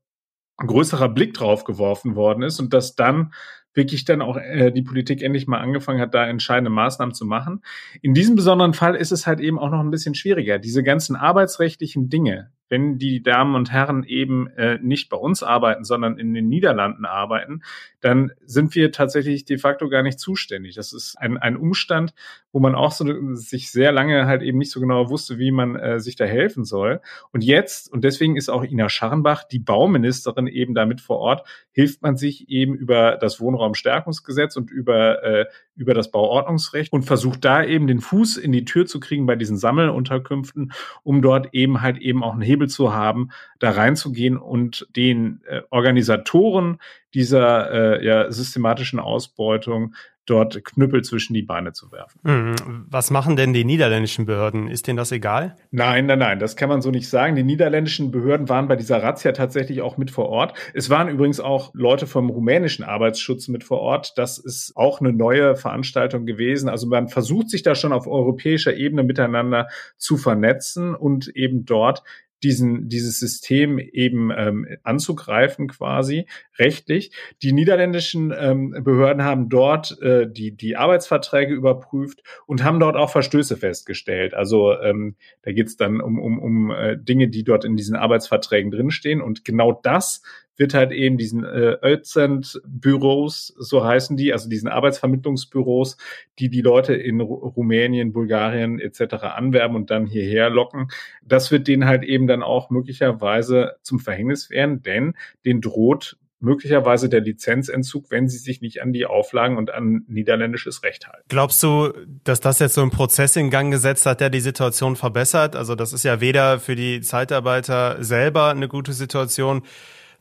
ein 0.58 0.68
größerer 0.68 1.10
Blick 1.10 1.34
drauf 1.34 1.64
geworfen 1.64 2.16
worden 2.16 2.44
ist 2.44 2.60
und 2.60 2.74
dass 2.74 2.96
dann 2.96 3.34
wirklich 3.74 4.06
dann 4.06 4.22
auch 4.22 4.38
äh, 4.38 4.72
die 4.72 4.84
Politik 4.84 5.22
endlich 5.22 5.48
mal 5.48 5.60
angefangen 5.60 6.00
hat, 6.00 6.14
da 6.14 6.28
entscheidende 6.28 6.70
Maßnahmen 6.70 7.14
zu 7.14 7.26
machen. 7.26 7.64
In 8.02 8.14
diesem 8.14 8.36
besonderen 8.36 8.74
Fall 8.74 8.96
ist 8.96 9.12
es 9.12 9.26
halt 9.26 9.40
eben 9.40 9.58
auch 9.58 9.72
noch 9.72 9.80
ein 9.80 9.92
bisschen 9.92 10.16
schwieriger. 10.16 10.60
Diese 10.60 10.84
ganzen 10.84 11.16
arbeitsrechtlichen 11.16 12.10
Dinge, 12.10 12.52
wenn 12.70 12.98
die 12.98 13.22
Damen 13.22 13.56
und 13.56 13.72
Herren 13.72 14.04
eben 14.04 14.48
äh, 14.48 14.80
nicht 14.82 15.10
bei 15.10 15.18
uns 15.18 15.44
arbeiten, 15.44 15.84
sondern 15.84 16.18
in 16.18 16.34
den 16.34 16.50
Niederlanden 16.50 17.06
arbeiten, 17.06 17.62
dann 18.02 18.32
sind 18.46 18.76
wir 18.76 18.92
tatsächlich 18.92 19.46
de 19.46 19.58
facto 19.58 19.90
gar 19.90 20.04
nicht 20.04 20.20
zuständig. 20.20 20.76
Das 20.76 20.92
ist 20.94 21.16
ein, 21.18 21.38
ein 21.38 21.56
Umstand, 21.56 22.14
wo 22.52 22.60
man 22.60 22.76
auch 22.76 22.92
so 22.92 23.06
sich 23.36 23.72
sehr 23.72 23.92
lange 23.92 24.26
halt 24.26 24.42
eben 24.42 24.58
nicht 24.58 24.72
so 24.72 24.80
genau 24.80 25.10
wusste, 25.10 25.38
wie 25.38 25.52
man 25.52 25.76
äh, 25.76 26.00
sich 26.00 26.16
da 26.16 26.26
helfen 26.26 26.66
soll. 26.66 27.02
Und 27.32 27.44
jetzt, 27.44 27.92
und 27.92 28.04
deswegen 28.04 28.36
ist 28.36 28.50
auch 28.50 28.64
Ina 28.64 28.90
Scharrenbach, 28.90 29.44
die 29.44 29.60
Bauministerin, 29.60 30.48
eben 30.48 30.74
damit 30.74 31.02
vor 31.02 31.20
Ort, 31.20 31.48
hilft 31.72 32.02
man 32.02 32.18
sich 32.18 32.50
eben 32.50 32.76
über 32.76 33.18
das 33.18 33.40
Wohnraumstärkungsgesetz 33.40 34.56
und 34.56 34.72
über, 34.72 35.24
äh, 35.24 35.46
über 35.76 35.94
das 35.94 36.12
Bauordnungsrecht 36.12 36.94
und 36.94 37.04
versucht 37.04 37.44
da 37.44 37.64
eben 37.64 37.88
den 37.88 38.00
Fuß 38.00 38.38
in 38.38 38.52
die 38.52 38.66
Tür 38.66 38.86
zu 38.86 39.00
kriegen 39.00 39.26
bei 39.26 39.36
diesen 39.36 39.58
Sammelunterkünften, 39.58 40.72
um 41.04 41.22
dort 41.22 41.54
eben 41.54 41.82
halt 41.82 41.98
eben 41.98 42.24
auch 42.24 42.34
einen 42.34 42.42
Hebel 42.42 42.70
zu 42.70 42.94
haben, 42.94 43.30
da 43.60 43.72
reinzugehen 43.72 44.38
und 44.38 44.88
den 44.96 45.42
äh, 45.48 45.62
Organisatoren 45.70 46.78
dieser 47.14 47.72
äh, 48.00 48.06
ja, 48.06 48.32
systematischen 48.32 49.00
Ausbeutung 49.00 49.96
dort 50.26 50.64
Knüppel 50.64 51.04
zwischen 51.04 51.34
die 51.34 51.42
Beine 51.42 51.74
zu 51.74 51.92
werfen. 51.92 52.20
Hm, 52.24 52.86
was 52.90 53.12
machen 53.12 53.36
denn 53.36 53.54
die 53.54 53.66
niederländischen 53.66 54.26
Behörden? 54.26 54.68
Ist 54.68 54.88
denen 54.88 54.98
das 54.98 55.12
egal? 55.12 55.56
Nein, 55.72 56.06
nein, 56.06 56.20
nein, 56.20 56.40
das 56.40 56.56
kann 56.56 56.70
man 56.70 56.82
so 56.82 56.92
nicht 56.92 57.10
sagen. 57.10 57.36
Die 57.36 57.44
niederländischen 57.44 58.12
Behörden 58.12 58.48
waren 58.50 58.68
bei 58.68 58.76
dieser 58.76 59.04
Razzia 59.04 59.34
tatsächlich 59.34 59.82
auch 59.82 59.98
mit 59.98 60.12
vor 60.12 60.30
Ort. 60.30 60.58
Es 60.74 60.90
waren 60.90 61.10
übrigens 61.10 61.40
auch 61.40 61.72
Leute 61.74 62.08
vom 62.08 62.30
rumänischen 62.30 62.86
Arbeitsschutz 62.86 63.48
mit 63.48 63.64
vor 63.64 63.80
Ort. 63.80 64.14
Das 64.18 64.38
ist 64.38 64.74
auch 64.76 65.02
eine 65.02 65.12
neue 65.12 65.56
Veranstaltung 65.56 66.26
gewesen. 66.26 66.70
Also 66.70 66.88
man 66.88 67.10
versucht 67.10 67.50
sich 67.50 67.64
da 67.64 67.76
schon 67.76 67.94
auf 67.94 68.08
europäischer 68.08 68.76
Ebene 68.76 69.04
miteinander 69.04 69.68
zu 69.98 70.18
vernetzen 70.18 70.96
und 70.96 71.28
eben 71.36 71.66
dort 71.66 72.04
diesen, 72.44 72.90
dieses 72.90 73.20
System 73.20 73.80
eben 73.80 74.32
ähm, 74.36 74.68
anzugreifen 74.84 75.68
quasi 75.68 76.28
rechtlich. 76.60 77.12
Die 77.42 77.54
niederländischen 77.54 78.34
ähm, 78.38 78.76
Behörden 78.84 79.24
haben 79.24 79.50
dort 79.50 80.00
äh, 80.02 80.30
die, 80.30 80.52
die 80.52 80.76
Arbeitsverträge 80.76 81.54
überprüft 81.54 82.24
und 82.46 82.64
haben 82.64 82.80
dort 82.80 82.96
auch 82.96 83.10
Verstöße 83.10 83.58
festgestellt. 83.58 84.34
Also 84.34 84.78
ähm, 84.80 85.16
da 85.42 85.52
geht 85.52 85.68
es 85.68 85.78
dann 85.78 86.02
um, 86.02 86.20
um, 86.20 86.40
um 86.40 86.72
äh, 86.72 86.98
Dinge, 86.98 87.30
die 87.30 87.44
dort 87.44 87.66
in 87.66 87.76
diesen 87.76 87.96
Arbeitsverträgen 87.96 88.72
drinstehen. 88.72 89.22
Und 89.22 89.46
genau 89.46 89.80
das 89.84 90.22
wird 90.58 90.74
halt 90.74 90.92
eben 90.92 91.18
diesen 91.18 91.44
äh, 91.44 91.78
Özent-Büros, 91.84 93.54
so 93.58 93.84
heißen 93.84 94.18
die, 94.18 94.34
also 94.34 94.50
diesen 94.50 94.70
Arbeitsvermittlungsbüros, 94.70 95.98
die 96.40 96.50
die 96.50 96.62
Leute 96.62 96.94
in 96.94 97.22
Rumänien, 97.22 98.14
Bulgarien 98.14 98.80
etc. 98.80 99.16
anwerben 99.24 99.76
und 99.76 99.90
dann 99.90 100.06
hierher 100.06 100.50
locken. 100.50 100.90
Das 101.24 101.52
wird 101.52 101.68
denen 101.68 101.86
halt 101.86 102.04
eben 102.04 102.28
dann 102.28 102.44
auch 102.44 102.70
möglicherweise 102.70 103.76
zum 103.82 104.00
Verhängnis 104.00 104.50
werden, 104.50 104.84
denn 104.84 105.14
den 105.46 105.62
droht 105.62 106.18
möglicherweise 106.44 107.08
der 107.10 107.22
Lizenzentzug, 107.22 108.12
wenn 108.12 108.28
sie 108.28 108.38
sich 108.38 108.62
nicht 108.62 108.82
an 108.82 108.92
die 108.92 109.06
Auflagen 109.06 109.58
und 109.58 109.74
an 109.74 110.04
niederländisches 110.08 110.84
Recht 110.84 111.08
halten. 111.08 111.24
Glaubst 111.30 111.64
du, 111.64 111.94
dass 112.26 112.42
das 112.42 112.60
jetzt 112.60 112.76
so 112.76 112.82
ein 112.82 112.90
Prozess 112.90 113.36
in 113.38 113.50
Gang 113.50 113.72
gesetzt 113.72 114.06
hat, 114.06 114.20
der 114.20 114.30
die 114.30 114.42
Situation 114.42 114.98
verbessert? 114.98 115.56
Also 115.56 115.74
das 115.76 115.94
ist 115.94 116.04
ja 116.04 116.20
weder 116.20 116.60
für 116.60 116.76
die 116.76 117.00
Zeitarbeiter 117.00 118.04
selber 118.04 118.50
eine 118.50 118.68
gute 118.68 118.92
Situation, 118.92 119.64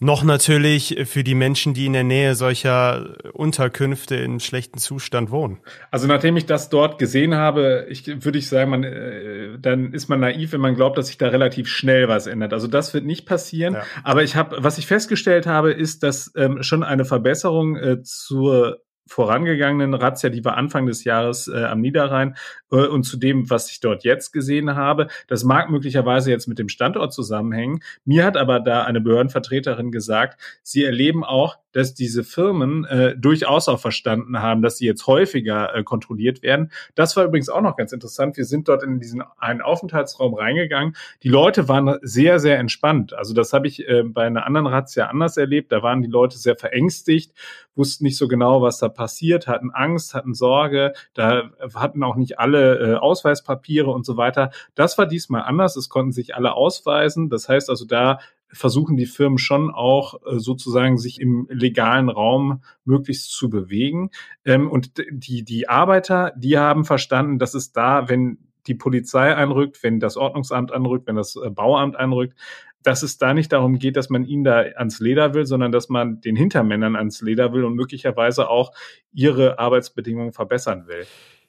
noch 0.02 0.25
natürlich 0.25 0.99
für 1.04 1.23
die 1.23 1.37
Menschen, 1.37 1.75
die 1.75 1.87
in 1.87 1.92
der 1.92 2.02
Nähe 2.02 2.35
solcher 2.35 3.14
Unterkünfte 3.32 4.16
in 4.16 4.40
schlechtem 4.40 4.80
Zustand 4.80 5.30
wohnen. 5.30 5.61
Also 5.92 6.09
nachdem 6.09 6.37
ich 6.37 6.44
das 6.44 6.68
dort 6.68 6.99
gesehen 6.99 7.35
habe, 7.37 7.87
ich, 7.88 8.06
würde 8.25 8.38
ich 8.38 8.49
sagen, 8.49 8.71
man, 8.71 8.82
äh, 8.82 9.59
dann 9.61 9.92
ist 9.92 10.09
man 10.09 10.18
naiv, 10.18 10.52
wenn 10.52 10.61
man 10.61 10.75
glaubt, 10.75 10.99
dass 10.99 11.06
sich 11.06 11.18
da 11.18 11.28
relativ 11.28 11.68
schnell 11.68 12.09
was 12.09 12.26
ändert. 12.26 12.52
Also 12.52 12.66
das 12.66 12.92
wird 12.94 13.04
nicht 13.04 13.26
passieren. 13.26 13.75
Ja. 13.75 13.82
Aber 14.02 14.25
ich 14.25 14.35
habe, 14.35 14.56
was 14.59 14.76
ich 14.78 14.87
festgestellt 14.87 15.47
habe, 15.47 15.73
ist, 15.73 16.02
dass 16.02 16.32
ähm, 16.37 16.62
schon 16.64 16.82
eine 16.82 17.04
Verbesserung 17.04 17.76
äh, 17.76 18.02
zur 18.02 18.80
vorangegangenen 19.06 19.94
Razzia, 19.94 20.30
die 20.30 20.44
war 20.44 20.56
Anfang 20.56 20.87
des 20.87 21.04
Jahres 21.04 21.49
äh, 21.49 21.64
am 21.64 21.80
Niederrhein, 21.80 22.37
äh, 22.71 22.76
und 22.76 23.04
zu 23.04 23.16
dem, 23.16 23.50
was 23.50 23.71
ich 23.71 23.80
dort 23.80 24.04
jetzt 24.04 24.32
gesehen 24.32 24.75
habe. 24.75 25.09
Das 25.28 25.44
mag 25.44 25.71
möglicherweise 25.71 26.30
jetzt 26.30 26.49
mit 26.49 26.59
dem 26.59 26.68
Standort 26.68 27.12
zusammenhängen. 27.12 27.80
Mir 28.04 28.25
hat 28.25 28.37
aber 28.37 28.61
da 28.61 28.85
eine 28.85 29.00
Behördenvertreterin 29.00 29.90
gesagt, 29.90 30.40
sie 30.62 30.85
erleben 30.85 31.25
auch, 31.25 31.59
dass 31.73 31.95
diese 31.95 32.25
Firmen 32.25 32.85
äh, 32.85 33.17
durchaus 33.17 33.69
auch 33.69 33.81
verstanden 33.81 34.41
haben, 34.41 34.62
dass 34.62 34.76
sie 34.76 34.87
jetzt 34.87 35.07
häufiger 35.07 35.75
äh, 35.75 35.83
kontrolliert 35.83 36.43
werden. 36.43 36.71
Das 36.95 37.17
war 37.17 37.25
übrigens 37.25 37.49
auch 37.49 37.61
noch 37.61 37.76
ganz 37.76 37.93
interessant. 37.93 38.37
Wir 38.37 38.45
sind 38.45 38.69
dort 38.69 38.83
in 38.83 39.00
diesen 39.00 39.23
einen 39.38 39.61
Aufenthaltsraum 39.61 40.35
reingegangen. 40.35 40.95
Die 41.23 41.29
Leute 41.29 41.69
waren 41.69 41.99
sehr, 42.02 42.38
sehr 42.38 42.59
entspannt. 42.59 43.14
Also 43.14 43.35
das 43.35 43.52
habe 43.52 43.67
ich 43.67 43.88
äh, 43.88 44.02
bei 44.05 44.26
einer 44.26 44.47
anderen 44.47 44.67
Razzia 44.67 45.07
anders 45.07 45.37
erlebt. 45.37 45.73
Da 45.73 45.83
waren 45.83 46.02
die 46.02 46.09
Leute 46.09 46.38
sehr 46.38 46.57
verängstigt, 46.57 47.33
wussten 47.75 48.05
nicht 48.05 48.17
so 48.17 48.29
genau, 48.29 48.62
was 48.62 48.79
da 48.79 48.88
passiert, 48.88 49.47
hatten 49.47 49.71
Angst, 49.71 50.14
hatten 50.14 50.35
Sorge. 50.35 50.93
Da 51.14 51.50
hatten 51.75 52.02
auch 52.02 52.17
nicht 52.17 52.38
alle 52.38 52.79
äh, 52.79 52.95
Ausweispapiere 52.95 53.91
und 53.91 54.05
so 54.05 54.17
weiter. 54.17 54.50
Das 54.75 54.99
war 54.99 55.07
diesmal 55.07 55.43
anders. 55.43 55.76
Es 55.76 55.88
konnten 55.88 56.12
sich 56.12 56.35
alle 56.35 56.55
ausweisen. 56.55 57.29
Das 57.29 57.49
heißt 57.49 57.71
also, 57.71 57.85
da 57.85 58.19
versuchen 58.52 58.97
die 58.97 59.06
Firmen 59.06 59.38
schon 59.38 59.71
auch 59.71 60.14
äh, 60.26 60.38
sozusagen 60.38 60.99
sich 60.99 61.21
im 61.21 61.47
legalen 61.50 62.09
Raum 62.09 62.62
möglichst 62.85 63.32
zu 63.32 63.49
bewegen. 63.49 64.11
Ähm, 64.44 64.71
und 64.71 65.02
die, 65.11 65.44
die 65.44 65.68
Arbeiter, 65.68 66.32
die 66.37 66.59
haben 66.59 66.85
verstanden, 66.85 67.38
dass 67.38 67.54
es 67.54 67.73
da, 67.73 68.09
wenn 68.09 68.38
die 68.66 68.75
Polizei 68.75 69.35
einrückt, 69.35 69.82
wenn 69.82 70.00
das 70.00 70.16
Ordnungsamt 70.16 70.73
anrückt, 70.73 71.06
wenn 71.06 71.16
das 71.16 71.37
äh, 71.37 71.50
Bauamt 71.50 71.97
einrückt, 71.97 72.38
dass 72.82 73.02
es 73.02 73.16
da 73.16 73.32
nicht 73.32 73.52
darum 73.52 73.78
geht, 73.78 73.97
dass 73.97 74.11
man 74.11 74.25
ihnen 74.25 74.44
da 74.44 74.59
ans 74.59 75.00
Leder 75.00 75.35
will, 75.35 75.47
sondern 75.47 75.73
dass 75.73 75.88
man 75.88 76.21
den 76.21 76.37
Hintermännern 76.37 76.97
ans 76.97 77.21
Leder 77.23 77.52
will 77.52 77.64
und 77.64 77.75
möglicherweise 77.75 78.49
auch 78.49 78.73
ihre 79.12 79.59
Arbeitsbedingungen 79.59 80.32
verbessern 80.32 80.87
will. 80.87 81.06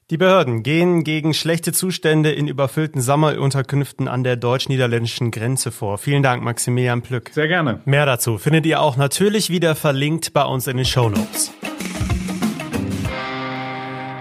Die 0.09 0.17
Behörden 0.17 0.63
gehen 0.63 1.05
gegen 1.05 1.33
schlechte 1.33 1.71
Zustände 1.71 2.31
in 2.31 2.49
überfüllten 2.49 2.99
Sammelunterkünften 2.99 4.09
an 4.09 4.25
der 4.25 4.35
deutsch-niederländischen 4.35 5.31
Grenze 5.31 5.71
vor. 5.71 5.97
Vielen 5.97 6.21
Dank, 6.21 6.43
Maximilian 6.43 7.01
Plück. 7.01 7.29
Sehr 7.33 7.47
gerne. 7.47 7.79
Mehr 7.85 8.05
dazu 8.05 8.37
findet 8.37 8.65
ihr 8.65 8.81
auch 8.81 8.97
natürlich 8.97 9.49
wieder 9.49 9.75
verlinkt 9.75 10.33
bei 10.33 10.43
uns 10.43 10.67
in 10.67 10.75
den 10.75 10.85
Show 10.85 11.09
Notes. 11.09 11.53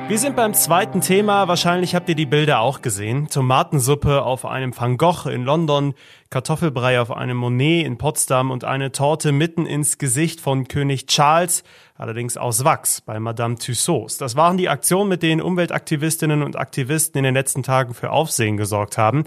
Wir 0.09 0.19
sind 0.19 0.37
beim 0.37 0.53
zweiten 0.53 1.01
Thema. 1.01 1.49
Wahrscheinlich 1.49 1.95
habt 1.95 2.09
ihr 2.09 2.15
die 2.15 2.27
Bilder 2.27 2.61
auch 2.61 2.83
gesehen. 2.83 3.29
Tomatensuppe 3.29 4.23
auf 4.23 4.45
einem 4.45 4.77
Van 4.77 4.99
Gogh 4.99 5.31
in 5.31 5.45
London, 5.45 5.95
Kartoffelbrei 6.29 7.01
auf 7.01 7.11
einem 7.11 7.39
Monet 7.39 7.87
in 7.87 7.97
Potsdam 7.97 8.51
und 8.51 8.65
eine 8.65 8.93
Torte 8.93 9.33
mitten 9.33 9.65
ins 9.65 9.99
Gesicht 9.99 10.41
von 10.41 10.69
König 10.69 11.07
Charles, 11.07 11.63
allerdings 11.95 12.37
aus 12.37 12.65
Wachs 12.65 13.01
bei 13.01 13.21
Madame 13.21 13.57
Tussauds. 13.57 14.19
Das 14.19 14.37
waren 14.37 14.59
die 14.59 14.69
Aktionen, 14.69 15.09
mit 15.09 15.23
denen 15.23 15.41
Umweltaktivistinnen 15.41 16.43
und 16.43 16.57
Aktivisten 16.57 17.19
in 17.19 17.25
den 17.25 17.35
letzten 17.35 17.63
Tagen 17.63 17.95
für 17.95 18.11
Aufsehen 18.11 18.57
gesorgt 18.57 18.99
haben. 18.99 19.25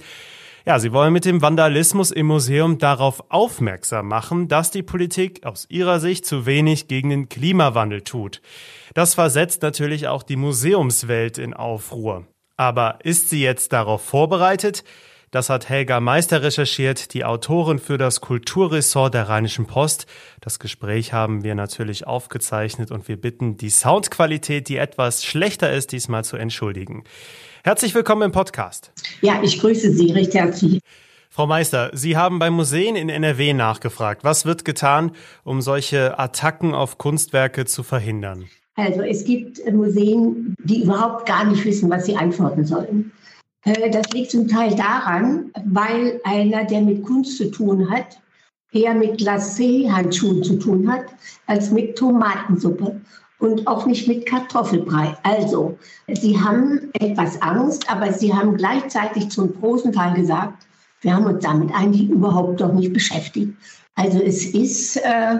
Ja, 0.67 0.79
sie 0.79 0.91
wollen 0.91 1.13
mit 1.13 1.25
dem 1.25 1.43
Vandalismus 1.43 2.09
im 2.09 2.25
Museum 2.25 2.79
darauf 2.79 3.23
aufmerksam 3.29 4.07
machen, 4.07 4.47
dass 4.47 4.71
die 4.71 4.81
Politik 4.81 5.45
aus 5.45 5.67
ihrer 5.69 5.99
Sicht 5.99 6.25
zu 6.25 6.47
wenig 6.47 6.87
gegen 6.87 7.11
den 7.11 7.29
Klimawandel 7.29 8.01
tut. 8.01 8.41
Das 8.95 9.13
versetzt 9.13 9.61
natürlich 9.61 10.07
auch 10.07 10.23
die 10.23 10.37
Museumswelt 10.37 11.37
in 11.37 11.53
Aufruhr. 11.53 12.25
Aber 12.57 12.97
ist 13.03 13.29
sie 13.29 13.43
jetzt 13.43 13.73
darauf 13.73 14.03
vorbereitet? 14.03 14.83
Das 15.29 15.51
hat 15.51 15.69
Helga 15.69 15.99
Meister 15.99 16.41
recherchiert, 16.41 17.13
die 17.13 17.25
Autorin 17.25 17.77
für 17.77 17.99
das 17.99 18.19
Kulturressort 18.21 19.13
der 19.13 19.29
Rheinischen 19.29 19.67
Post. 19.67 20.07
Das 20.41 20.57
Gespräch 20.57 21.13
haben 21.13 21.43
wir 21.43 21.53
natürlich 21.53 22.07
aufgezeichnet 22.07 22.89
und 22.89 23.07
wir 23.07 23.21
bitten, 23.21 23.57
die 23.57 23.69
Soundqualität, 23.69 24.67
die 24.67 24.77
etwas 24.77 25.25
schlechter 25.25 25.71
ist, 25.71 25.91
diesmal 25.91 26.23
zu 26.23 26.37
entschuldigen. 26.37 27.03
Herzlich 27.65 27.95
willkommen 27.95 28.21
im 28.21 28.31
Podcast. 28.31 28.91
Ja, 29.21 29.41
ich 29.41 29.59
grüße 29.59 29.89
Sie 29.91 30.11
recht 30.11 30.35
herzlich. 30.35 30.79
Frau 31.31 31.47
Meister, 31.47 31.89
Sie 31.93 32.15
haben 32.15 32.37
bei 32.37 32.51
Museen 32.51 32.95
in 32.95 33.09
NRW 33.09 33.53
nachgefragt. 33.53 34.23
Was 34.23 34.45
wird 34.45 34.65
getan, 34.65 35.13
um 35.43 35.63
solche 35.63 36.19
Attacken 36.19 36.75
auf 36.75 36.99
Kunstwerke 36.99 37.65
zu 37.65 37.81
verhindern? 37.81 38.45
Also 38.75 39.01
es 39.01 39.25
gibt 39.25 39.65
Museen, 39.73 40.53
die 40.63 40.83
überhaupt 40.83 41.25
gar 41.25 41.43
nicht 41.43 41.65
wissen, 41.65 41.89
was 41.89 42.05
sie 42.05 42.15
antworten 42.15 42.65
sollen. 42.65 43.11
Äh, 43.63 43.89
das 43.89 44.11
liegt 44.13 44.29
zum 44.29 44.47
Teil 44.47 44.75
daran, 44.75 45.51
weil 45.65 46.21
einer, 46.23 46.65
der 46.65 46.81
mit 46.81 47.01
Kunst 47.01 47.35
zu 47.35 47.49
tun 47.49 47.89
hat, 47.89 48.19
eher 48.73 48.93
mit 48.93 49.19
Glacé-Handschuhen 49.19 50.43
zu 50.43 50.59
tun 50.59 50.87
hat, 50.87 51.05
als 51.47 51.71
mit 51.71 51.97
Tomatensuppe 51.97 53.01
und 53.45 53.67
auch 53.67 53.85
nicht 53.85 54.07
mit 54.07 54.25
Kartoffelbrei. 54.25 55.15
Also, 55.23 55.77
sie 56.07 56.39
haben 56.39 56.89
etwas 56.93 57.41
Angst, 57.41 57.89
aber 57.89 58.11
sie 58.11 58.33
haben 58.33 58.57
gleichzeitig 58.57 59.29
zum 59.29 59.53
großen 59.59 59.91
Teil 59.91 60.15
gesagt, 60.15 60.65
wir 61.01 61.15
haben 61.15 61.25
uns 61.25 61.43
damit 61.43 61.73
eigentlich 61.73 62.09
überhaupt 62.09 62.59
noch 62.59 62.73
nicht 62.73 62.91
beschäftigt. 62.91 63.53
Also 63.95 64.19
es 64.19 64.45
ist 64.45 64.97
äh, 64.97 65.37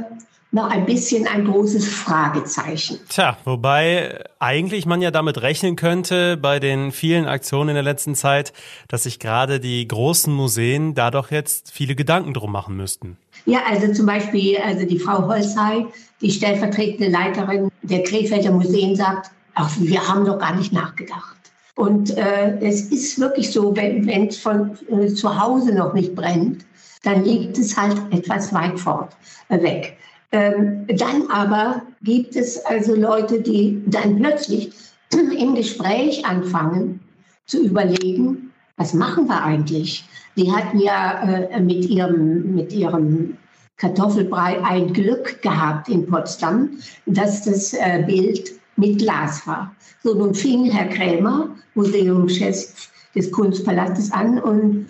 noch 0.56 0.70
ein 0.70 0.86
bisschen 0.86 1.28
ein 1.28 1.44
großes 1.46 1.86
Fragezeichen. 1.86 2.98
Tja, 3.10 3.38
wobei 3.44 4.24
eigentlich 4.40 4.86
man 4.86 5.02
ja 5.02 5.12
damit 5.12 5.42
rechnen 5.42 5.76
könnte 5.76 6.38
bei 6.38 6.60
den 6.62 6.94
vielen 6.94 7.26
Aktionen 7.26 7.70
in 7.70 7.76
der 7.76 7.84
letzten 7.84 8.16
Zeit, 8.16 8.54
dass 8.88 9.04
sich 9.04 9.20
gerade 9.20 9.60
die 9.60 9.86
großen 9.86 10.34
Museen 10.34 10.96
da 10.96 11.12
doch 11.12 11.30
jetzt 11.30 11.72
viele 11.72 11.94
Gedanken 11.94 12.34
drum 12.34 12.54
machen 12.54 12.78
müssten. 12.78 13.18
Ja, 13.46 13.60
also 13.70 13.92
zum 13.92 14.06
Beispiel, 14.06 14.58
also 14.58 14.86
die 14.86 14.98
Frau 14.98 15.28
Holzhey, 15.28 15.88
die 16.22 16.32
stellvertretende 16.32 17.12
Leiterin 17.12 17.70
der 17.82 18.04
Krefelder 18.04 18.52
Museen 18.52 18.96
sagt, 18.96 19.32
ach, 19.56 19.70
wir 19.78 20.08
haben 20.08 20.26
doch 20.26 20.40
gar 20.40 20.56
nicht 20.56 20.72
nachgedacht. 20.72 21.36
Und 21.76 22.18
äh, 22.18 22.58
es 22.62 22.84
ist 22.84 23.20
wirklich 23.20 23.52
so, 23.52 23.76
wenn 23.76 24.28
es 24.28 24.38
von 24.38 24.78
äh, 24.90 25.08
zu 25.08 25.38
Hause 25.38 25.76
noch 25.76 25.94
nicht 25.94 26.16
brennt, 26.16 26.66
dann 27.04 27.26
liegt 27.26 27.58
es 27.58 27.76
halt 27.76 27.98
etwas 28.12 28.54
weit 28.54 28.80
fort 28.80 29.12
äh, 29.50 29.62
weg. 29.62 29.98
Ähm, 30.36 30.86
dann 30.88 31.30
aber 31.30 31.82
gibt 32.01 32.36
es 32.36 32.58
also 32.65 32.94
Leute, 32.94 33.39
die 33.39 33.82
dann 33.86 34.18
plötzlich 34.18 34.74
im 35.13 35.56
Gespräch 35.56 36.25
anfangen 36.25 37.00
zu 37.46 37.63
überlegen, 37.63 38.51
was 38.75 38.94
machen 38.94 39.27
wir 39.27 39.42
eigentlich? 39.42 40.04
Die 40.36 40.51
hatten 40.51 40.80
ja 40.80 41.24
äh, 41.24 41.62
mit, 41.62 41.86
ihrem, 41.86 42.54
mit 42.54 42.74
ihrem 42.74 43.38
Kartoffelbrei 43.77 44.62
ein 44.62 44.92
Glück 44.92 45.42
gehabt 45.42 45.88
in 45.88 46.06
Potsdam, 46.06 46.72
dass 47.06 47.46
das 47.46 47.74
äh, 47.74 48.04
Bild 48.06 48.51
mit 48.75 48.98
Glas 48.98 49.48
war. 49.48 49.74
So, 50.04 50.15
nun 50.15 50.36
fing 50.36 50.65
Herr 50.65 50.89
Krämer, 50.89 51.56
Museumschef 51.75 52.89
des 53.15 53.32
Kunstpalastes, 53.32 54.12
an 54.12 54.39
und, 54.39 54.89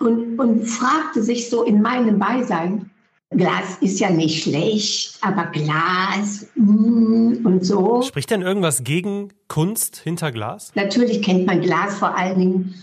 und, 0.00 0.38
und 0.38 0.66
fragte 0.66 1.22
sich 1.22 1.48
so 1.48 1.62
in 1.62 1.80
meinem 1.80 2.18
Beisein, 2.18 2.90
Glas 3.30 3.78
ist 3.80 3.98
ja 3.98 4.08
nicht 4.10 4.44
schlecht, 4.44 5.18
aber 5.20 5.46
Glas 5.46 6.46
mm, 6.54 7.44
und 7.44 7.64
so. 7.64 8.02
Spricht 8.02 8.30
denn 8.30 8.42
irgendwas 8.42 8.84
gegen 8.84 9.32
Kunst 9.48 9.96
hinter 9.96 10.30
Glas? 10.30 10.70
Natürlich 10.76 11.22
kennt 11.22 11.46
man 11.46 11.60
Glas 11.60 11.98
vor 11.98 12.16
allen 12.16 12.38
Dingen 12.38 12.74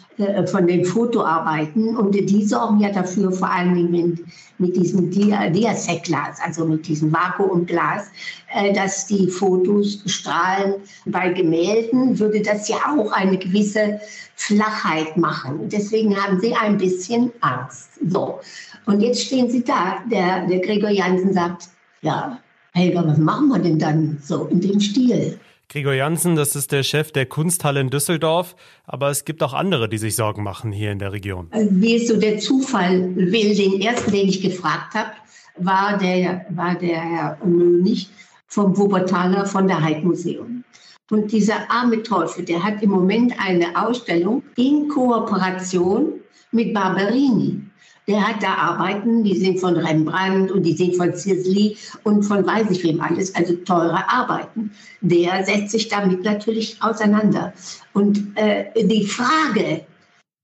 von 0.45 0.67
den 0.67 0.85
Fotoarbeiten 0.85 1.95
und 1.97 2.13
die 2.13 2.45
sorgen 2.45 2.79
ja 2.79 2.91
dafür 2.91 3.31
vor 3.31 3.49
allen 3.49 3.73
Dingen 3.73 3.91
mit, 3.91 4.25
mit 4.59 4.75
diesem 4.75 5.09
Diasec-Glas, 5.09 6.39
also 6.43 6.65
mit 6.65 6.87
diesem 6.87 7.11
Vakuumglas, 7.11 8.07
äh, 8.53 8.73
dass 8.73 9.07
die 9.07 9.27
Fotos 9.27 10.03
strahlen. 10.05 10.75
Bei 11.05 11.29
Gemälden 11.29 12.17
würde 12.19 12.41
das 12.41 12.67
ja 12.67 12.77
auch 12.95 13.11
eine 13.11 13.37
gewisse 13.37 13.99
Flachheit 14.35 15.17
machen. 15.17 15.69
Deswegen 15.69 16.15
haben 16.15 16.39
sie 16.39 16.53
ein 16.53 16.77
bisschen 16.77 17.31
Angst. 17.41 17.89
So. 18.07 18.39
Und 18.85 19.01
jetzt 19.01 19.21
stehen 19.21 19.49
sie 19.49 19.63
da. 19.63 20.03
Der, 20.11 20.45
der 20.47 20.59
Gregor 20.59 20.89
Jansen 20.89 21.33
sagt, 21.33 21.69
ja, 22.01 22.37
Helga, 22.73 23.05
was 23.07 23.17
machen 23.17 23.49
wir 23.49 23.59
denn 23.59 23.79
dann 23.79 24.17
so 24.21 24.45
in 24.45 24.59
dem 24.59 24.79
Stil? 24.79 25.39
Gregor 25.73 25.93
Jansen, 25.93 26.35
das 26.35 26.55
ist 26.55 26.71
der 26.71 26.83
Chef 26.83 27.11
der 27.11 27.25
Kunsthalle 27.25 27.81
in 27.81 27.89
Düsseldorf, 27.89 28.55
aber 28.85 29.09
es 29.09 29.25
gibt 29.25 29.41
auch 29.41 29.53
andere, 29.53 29.89
die 29.89 29.97
sich 29.97 30.15
Sorgen 30.15 30.43
machen 30.43 30.71
hier 30.71 30.91
in 30.91 30.99
der 30.99 31.11
Region. 31.13 31.47
Also, 31.49 31.67
wie 31.71 31.95
es 31.95 32.07
so 32.07 32.15
der 32.15 32.37
Zufall 32.37 33.15
will, 33.15 33.55
den 33.55 33.81
ersten, 33.81 34.11
den 34.11 34.29
ich 34.29 34.39
gefragt 34.39 34.93
habe, 34.93 35.09
war 35.57 35.97
der, 35.97 36.45
war 36.51 36.75
der 36.75 37.01
Herr 37.01 37.37
Mönig 37.43 38.07
vom 38.45 38.77
Wuppertaler 38.77 39.47
von 39.47 39.67
der 39.67 39.81
Heidmuseum. 39.81 40.63
Und 41.09 41.31
dieser 41.31 41.71
arme 41.71 42.03
Teufel, 42.03 42.45
der 42.45 42.63
hat 42.63 42.83
im 42.83 42.91
Moment 42.91 43.33
eine 43.43 43.75
Ausstellung 43.75 44.43
in 44.55 44.87
Kooperation 44.89 46.21
mit 46.51 46.71
Barberini. 46.75 47.61
Der 48.07 48.27
hat 48.27 48.43
da 48.43 48.55
Arbeiten, 48.55 49.23
die 49.23 49.37
sind 49.37 49.59
von 49.59 49.77
Rembrandt 49.77 50.51
und 50.51 50.63
die 50.63 50.73
sind 50.73 50.95
von 50.95 51.13
Sisley 51.13 51.77
und 52.03 52.23
von 52.23 52.45
weiß 52.45 52.69
ich 52.71 52.83
wem 52.83 52.99
alles, 52.99 53.33
also 53.33 53.53
teure 53.53 54.09
Arbeiten. 54.09 54.71
Der 55.01 55.45
setzt 55.45 55.71
sich 55.71 55.87
damit 55.87 56.23
natürlich 56.23 56.77
auseinander. 56.81 57.53
Und 57.93 58.35
äh, 58.35 58.65
die 58.85 59.05
Frage, 59.05 59.85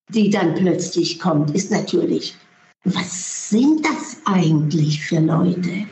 die 0.09 0.29
dann 0.29 0.55
plötzlich 0.55 1.19
kommt, 1.19 1.51
ist 1.51 1.69
natürlich, 1.69 2.35
was 2.85 3.49
sind 3.49 3.85
das 3.85 4.21
eigentlich 4.25 5.03
für 5.03 5.19
Leute? 5.19 5.85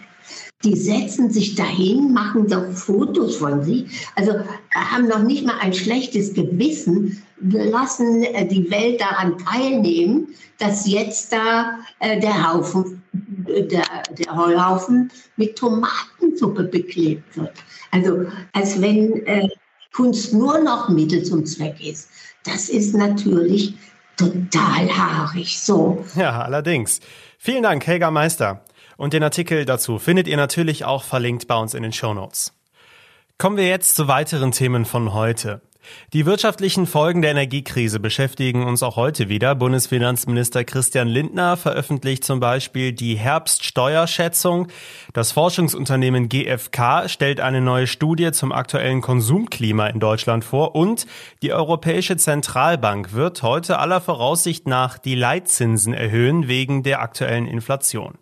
Die 0.64 0.76
setzen 0.76 1.30
sich 1.30 1.56
dahin, 1.56 2.14
machen 2.14 2.48
doch 2.48 2.72
Fotos 2.72 3.38
von 3.38 3.64
sich, 3.64 3.86
also 4.16 4.34
haben 4.74 5.08
noch 5.08 5.22
nicht 5.24 5.46
mal 5.46 5.60
ein 5.60 5.74
schlechtes 5.74 6.34
Gewissen, 6.34 7.22
lassen 7.40 8.24
äh, 8.24 8.48
die 8.48 8.70
Welt 8.72 9.00
daran 9.00 9.38
teilnehmen, 9.38 10.30
dass 10.58 10.88
jetzt 10.88 11.32
da 11.32 11.78
äh, 12.00 12.20
der 12.20 12.52
Haufen, 12.52 13.04
äh, 13.46 13.64
der, 13.68 13.84
der 14.18 14.36
Heuhaufen 14.36 15.12
mit 15.36 15.56
Tomatensuppe 15.56 16.64
beklebt 16.64 17.38
wird. 17.38 17.54
Also 17.92 18.26
als 18.54 18.82
wenn 18.82 19.28
äh, 19.28 19.48
Kunst 19.98 20.32
nur 20.32 20.60
noch 20.60 20.90
Mittel 20.90 21.24
zum 21.24 21.44
Zweck 21.46 21.80
ist. 21.82 22.10
Das 22.44 22.70
ist 22.70 22.94
natürlich 22.94 23.74
total 24.16 24.88
haarig 24.96 25.60
so. 25.60 26.06
Ja, 26.16 26.42
allerdings. 26.42 27.00
Vielen 27.40 27.64
Dank, 27.64 27.86
Helga 27.88 28.12
Meister. 28.12 28.64
Und 28.98 29.14
den 29.14 29.24
Artikel 29.24 29.64
dazu 29.66 30.00
findet 30.00 30.28
ihr 30.28 30.38
natürlich 30.38 30.84
auch 30.84 31.04
verlinkt 31.04 31.48
bei 31.48 31.56
uns 31.56 31.74
in 31.74 31.84
den 31.84 31.94
Show 31.94 32.14
Notes. 32.14 32.54
Kommen 33.38 33.58
wir 33.58 33.68
jetzt 33.68 33.96
zu 33.96 34.08
weiteren 34.08 34.52
Themen 34.52 34.86
von 34.86 35.14
heute. 35.14 35.62
Die 36.14 36.26
wirtschaftlichen 36.26 36.86
Folgen 36.86 37.22
der 37.22 37.32
Energiekrise 37.32 38.00
beschäftigen 38.00 38.66
uns 38.66 38.84
auch 38.84 38.96
heute 38.96 39.30
wieder. 39.30 39.56
Bundesfinanzminister 39.56 40.64
Christian 40.64 41.08
Lindner 41.08 41.58
veröffentlicht 41.58 42.24
zum 42.24 42.40
Beispiel 42.40 42.94
die 42.94 43.16
Herbststeuerschätzung. 43.16 44.68
Das 45.14 45.32
Forschungsunternehmen 45.32 46.30
GfK 46.30 47.08
stellt 47.08 47.40
eine 47.40 47.62
neue 47.62 47.88
Studie 47.88 48.32
zum 48.32 48.52
aktuellen 48.52 49.02
Konsumklima 49.02 49.88
in 49.88 50.00
Deutschland 50.00 50.44
vor 50.44 50.76
und 50.76 51.06
die 51.42 51.54
Europäische 51.54 52.18
Zentralbank 52.18 53.14
wird 53.14 53.44
heute 53.44 53.80
aller 53.80 54.02
Voraussicht 54.02 54.68
nach 54.68 54.98
die 54.98 55.16
Leitzinsen 55.16 55.94
erhöhen 55.94 56.48
wegen 56.48 56.84
der 56.84 57.02
aktuellen 57.02 57.48
Inflation. 57.48 58.18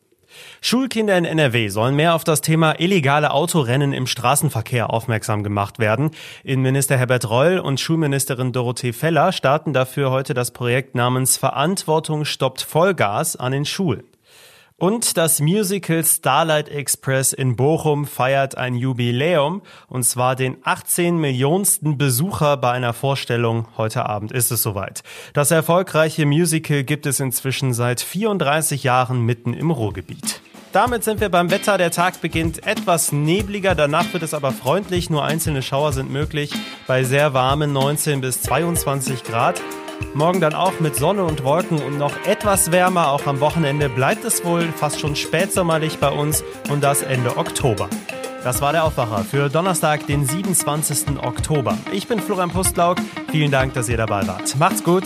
Schulkinder 0.61 1.17
in 1.17 1.25
NRW 1.25 1.69
sollen 1.69 1.95
mehr 1.95 2.15
auf 2.15 2.23
das 2.23 2.41
Thema 2.41 2.79
illegale 2.79 3.31
Autorennen 3.31 3.93
im 3.93 4.07
Straßenverkehr 4.07 4.89
aufmerksam 4.89 5.43
gemacht 5.43 5.79
werden. 5.79 6.11
Innenminister 6.43 6.97
Herbert 6.97 7.29
Reul 7.29 7.59
und 7.59 7.79
Schulministerin 7.79 8.51
Dorothee 8.51 8.93
Feller 8.93 9.31
starten 9.31 9.73
dafür 9.73 10.11
heute 10.11 10.33
das 10.33 10.51
Projekt 10.51 10.95
namens 10.95 11.37
Verantwortung 11.37 12.25
stoppt 12.25 12.61
Vollgas 12.61 13.35
an 13.35 13.51
den 13.51 13.65
Schulen. 13.65 14.03
Und 14.77 15.15
das 15.15 15.39
Musical 15.39 16.03
Starlight 16.03 16.67
Express 16.67 17.31
in 17.31 17.55
Bochum 17.55 18.05
feiert 18.05 18.57
ein 18.57 18.75
Jubiläum, 18.75 19.61
und 19.87 20.03
zwar 20.03 20.35
den 20.35 20.57
18 20.65 21.17
Millionsten 21.17 21.97
Besucher 21.97 22.57
bei 22.57 22.71
einer 22.71 22.91
Vorstellung. 22.91 23.69
Heute 23.77 24.05
Abend 24.05 24.33
ist 24.33 24.51
es 24.51 24.61
soweit. 24.61 25.01
Das 25.31 25.51
erfolgreiche 25.51 26.25
Musical 26.25 26.83
gibt 26.83 27.05
es 27.05 27.21
inzwischen 27.21 27.73
seit 27.73 28.01
34 28.01 28.83
Jahren 28.83 29.21
mitten 29.21 29.53
im 29.53 29.71
Ruhrgebiet. 29.71 30.41
Damit 30.73 31.05
sind 31.05 31.21
wir 31.21 31.29
beim 31.29 31.51
Wetter. 31.51 31.77
Der 31.77 31.91
Tag 31.91 32.19
beginnt 32.19 32.67
etwas 32.67 33.13
nebliger, 33.13 33.75
danach 33.75 34.11
wird 34.11 34.23
es 34.23 34.33
aber 34.33 34.51
freundlich. 34.51 35.09
Nur 35.09 35.23
einzelne 35.23 35.61
Schauer 35.61 35.93
sind 35.93 36.11
möglich 36.11 36.51
bei 36.85 37.05
sehr 37.05 37.33
warmen 37.33 37.71
19 37.71 38.19
bis 38.19 38.41
22 38.41 39.23
Grad. 39.23 39.61
Morgen 40.13 40.39
dann 40.41 40.53
auch 40.53 40.79
mit 40.79 40.95
Sonne 40.95 41.23
und 41.23 41.43
Wolken 41.43 41.81
und 41.81 41.97
noch 41.97 42.13
etwas 42.25 42.71
wärmer. 42.71 43.11
Auch 43.11 43.25
am 43.27 43.39
Wochenende 43.39 43.89
bleibt 43.89 44.23
es 44.23 44.45
wohl 44.45 44.63
fast 44.63 44.99
schon 44.99 45.15
spätsommerlich 45.15 45.97
bei 45.99 46.09
uns 46.09 46.43
und 46.69 46.83
das 46.83 47.01
Ende 47.01 47.37
Oktober. 47.37 47.89
Das 48.43 48.61
war 48.61 48.71
der 48.71 48.83
Aufwacher 48.83 49.23
für 49.23 49.49
Donnerstag, 49.49 50.05
den 50.07 50.25
27. 50.25 51.19
Oktober. 51.21 51.77
Ich 51.91 52.07
bin 52.07 52.19
Florian 52.19 52.51
Pustlauk. 52.51 52.97
Vielen 53.31 53.51
Dank, 53.51 53.73
dass 53.73 53.89
ihr 53.89 53.97
dabei 53.97 54.25
wart. 54.27 54.55
Macht's 54.57 54.83
gut. 54.83 55.03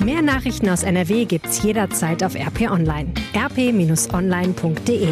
Mehr 0.00 0.20
Nachrichten 0.20 0.68
aus 0.68 0.82
NRW 0.82 1.24
gibt's 1.24 1.62
jederzeit 1.62 2.22
auf 2.22 2.34
RP 2.34 2.70
Online. 2.70 3.12
rp-online.de 3.34 5.08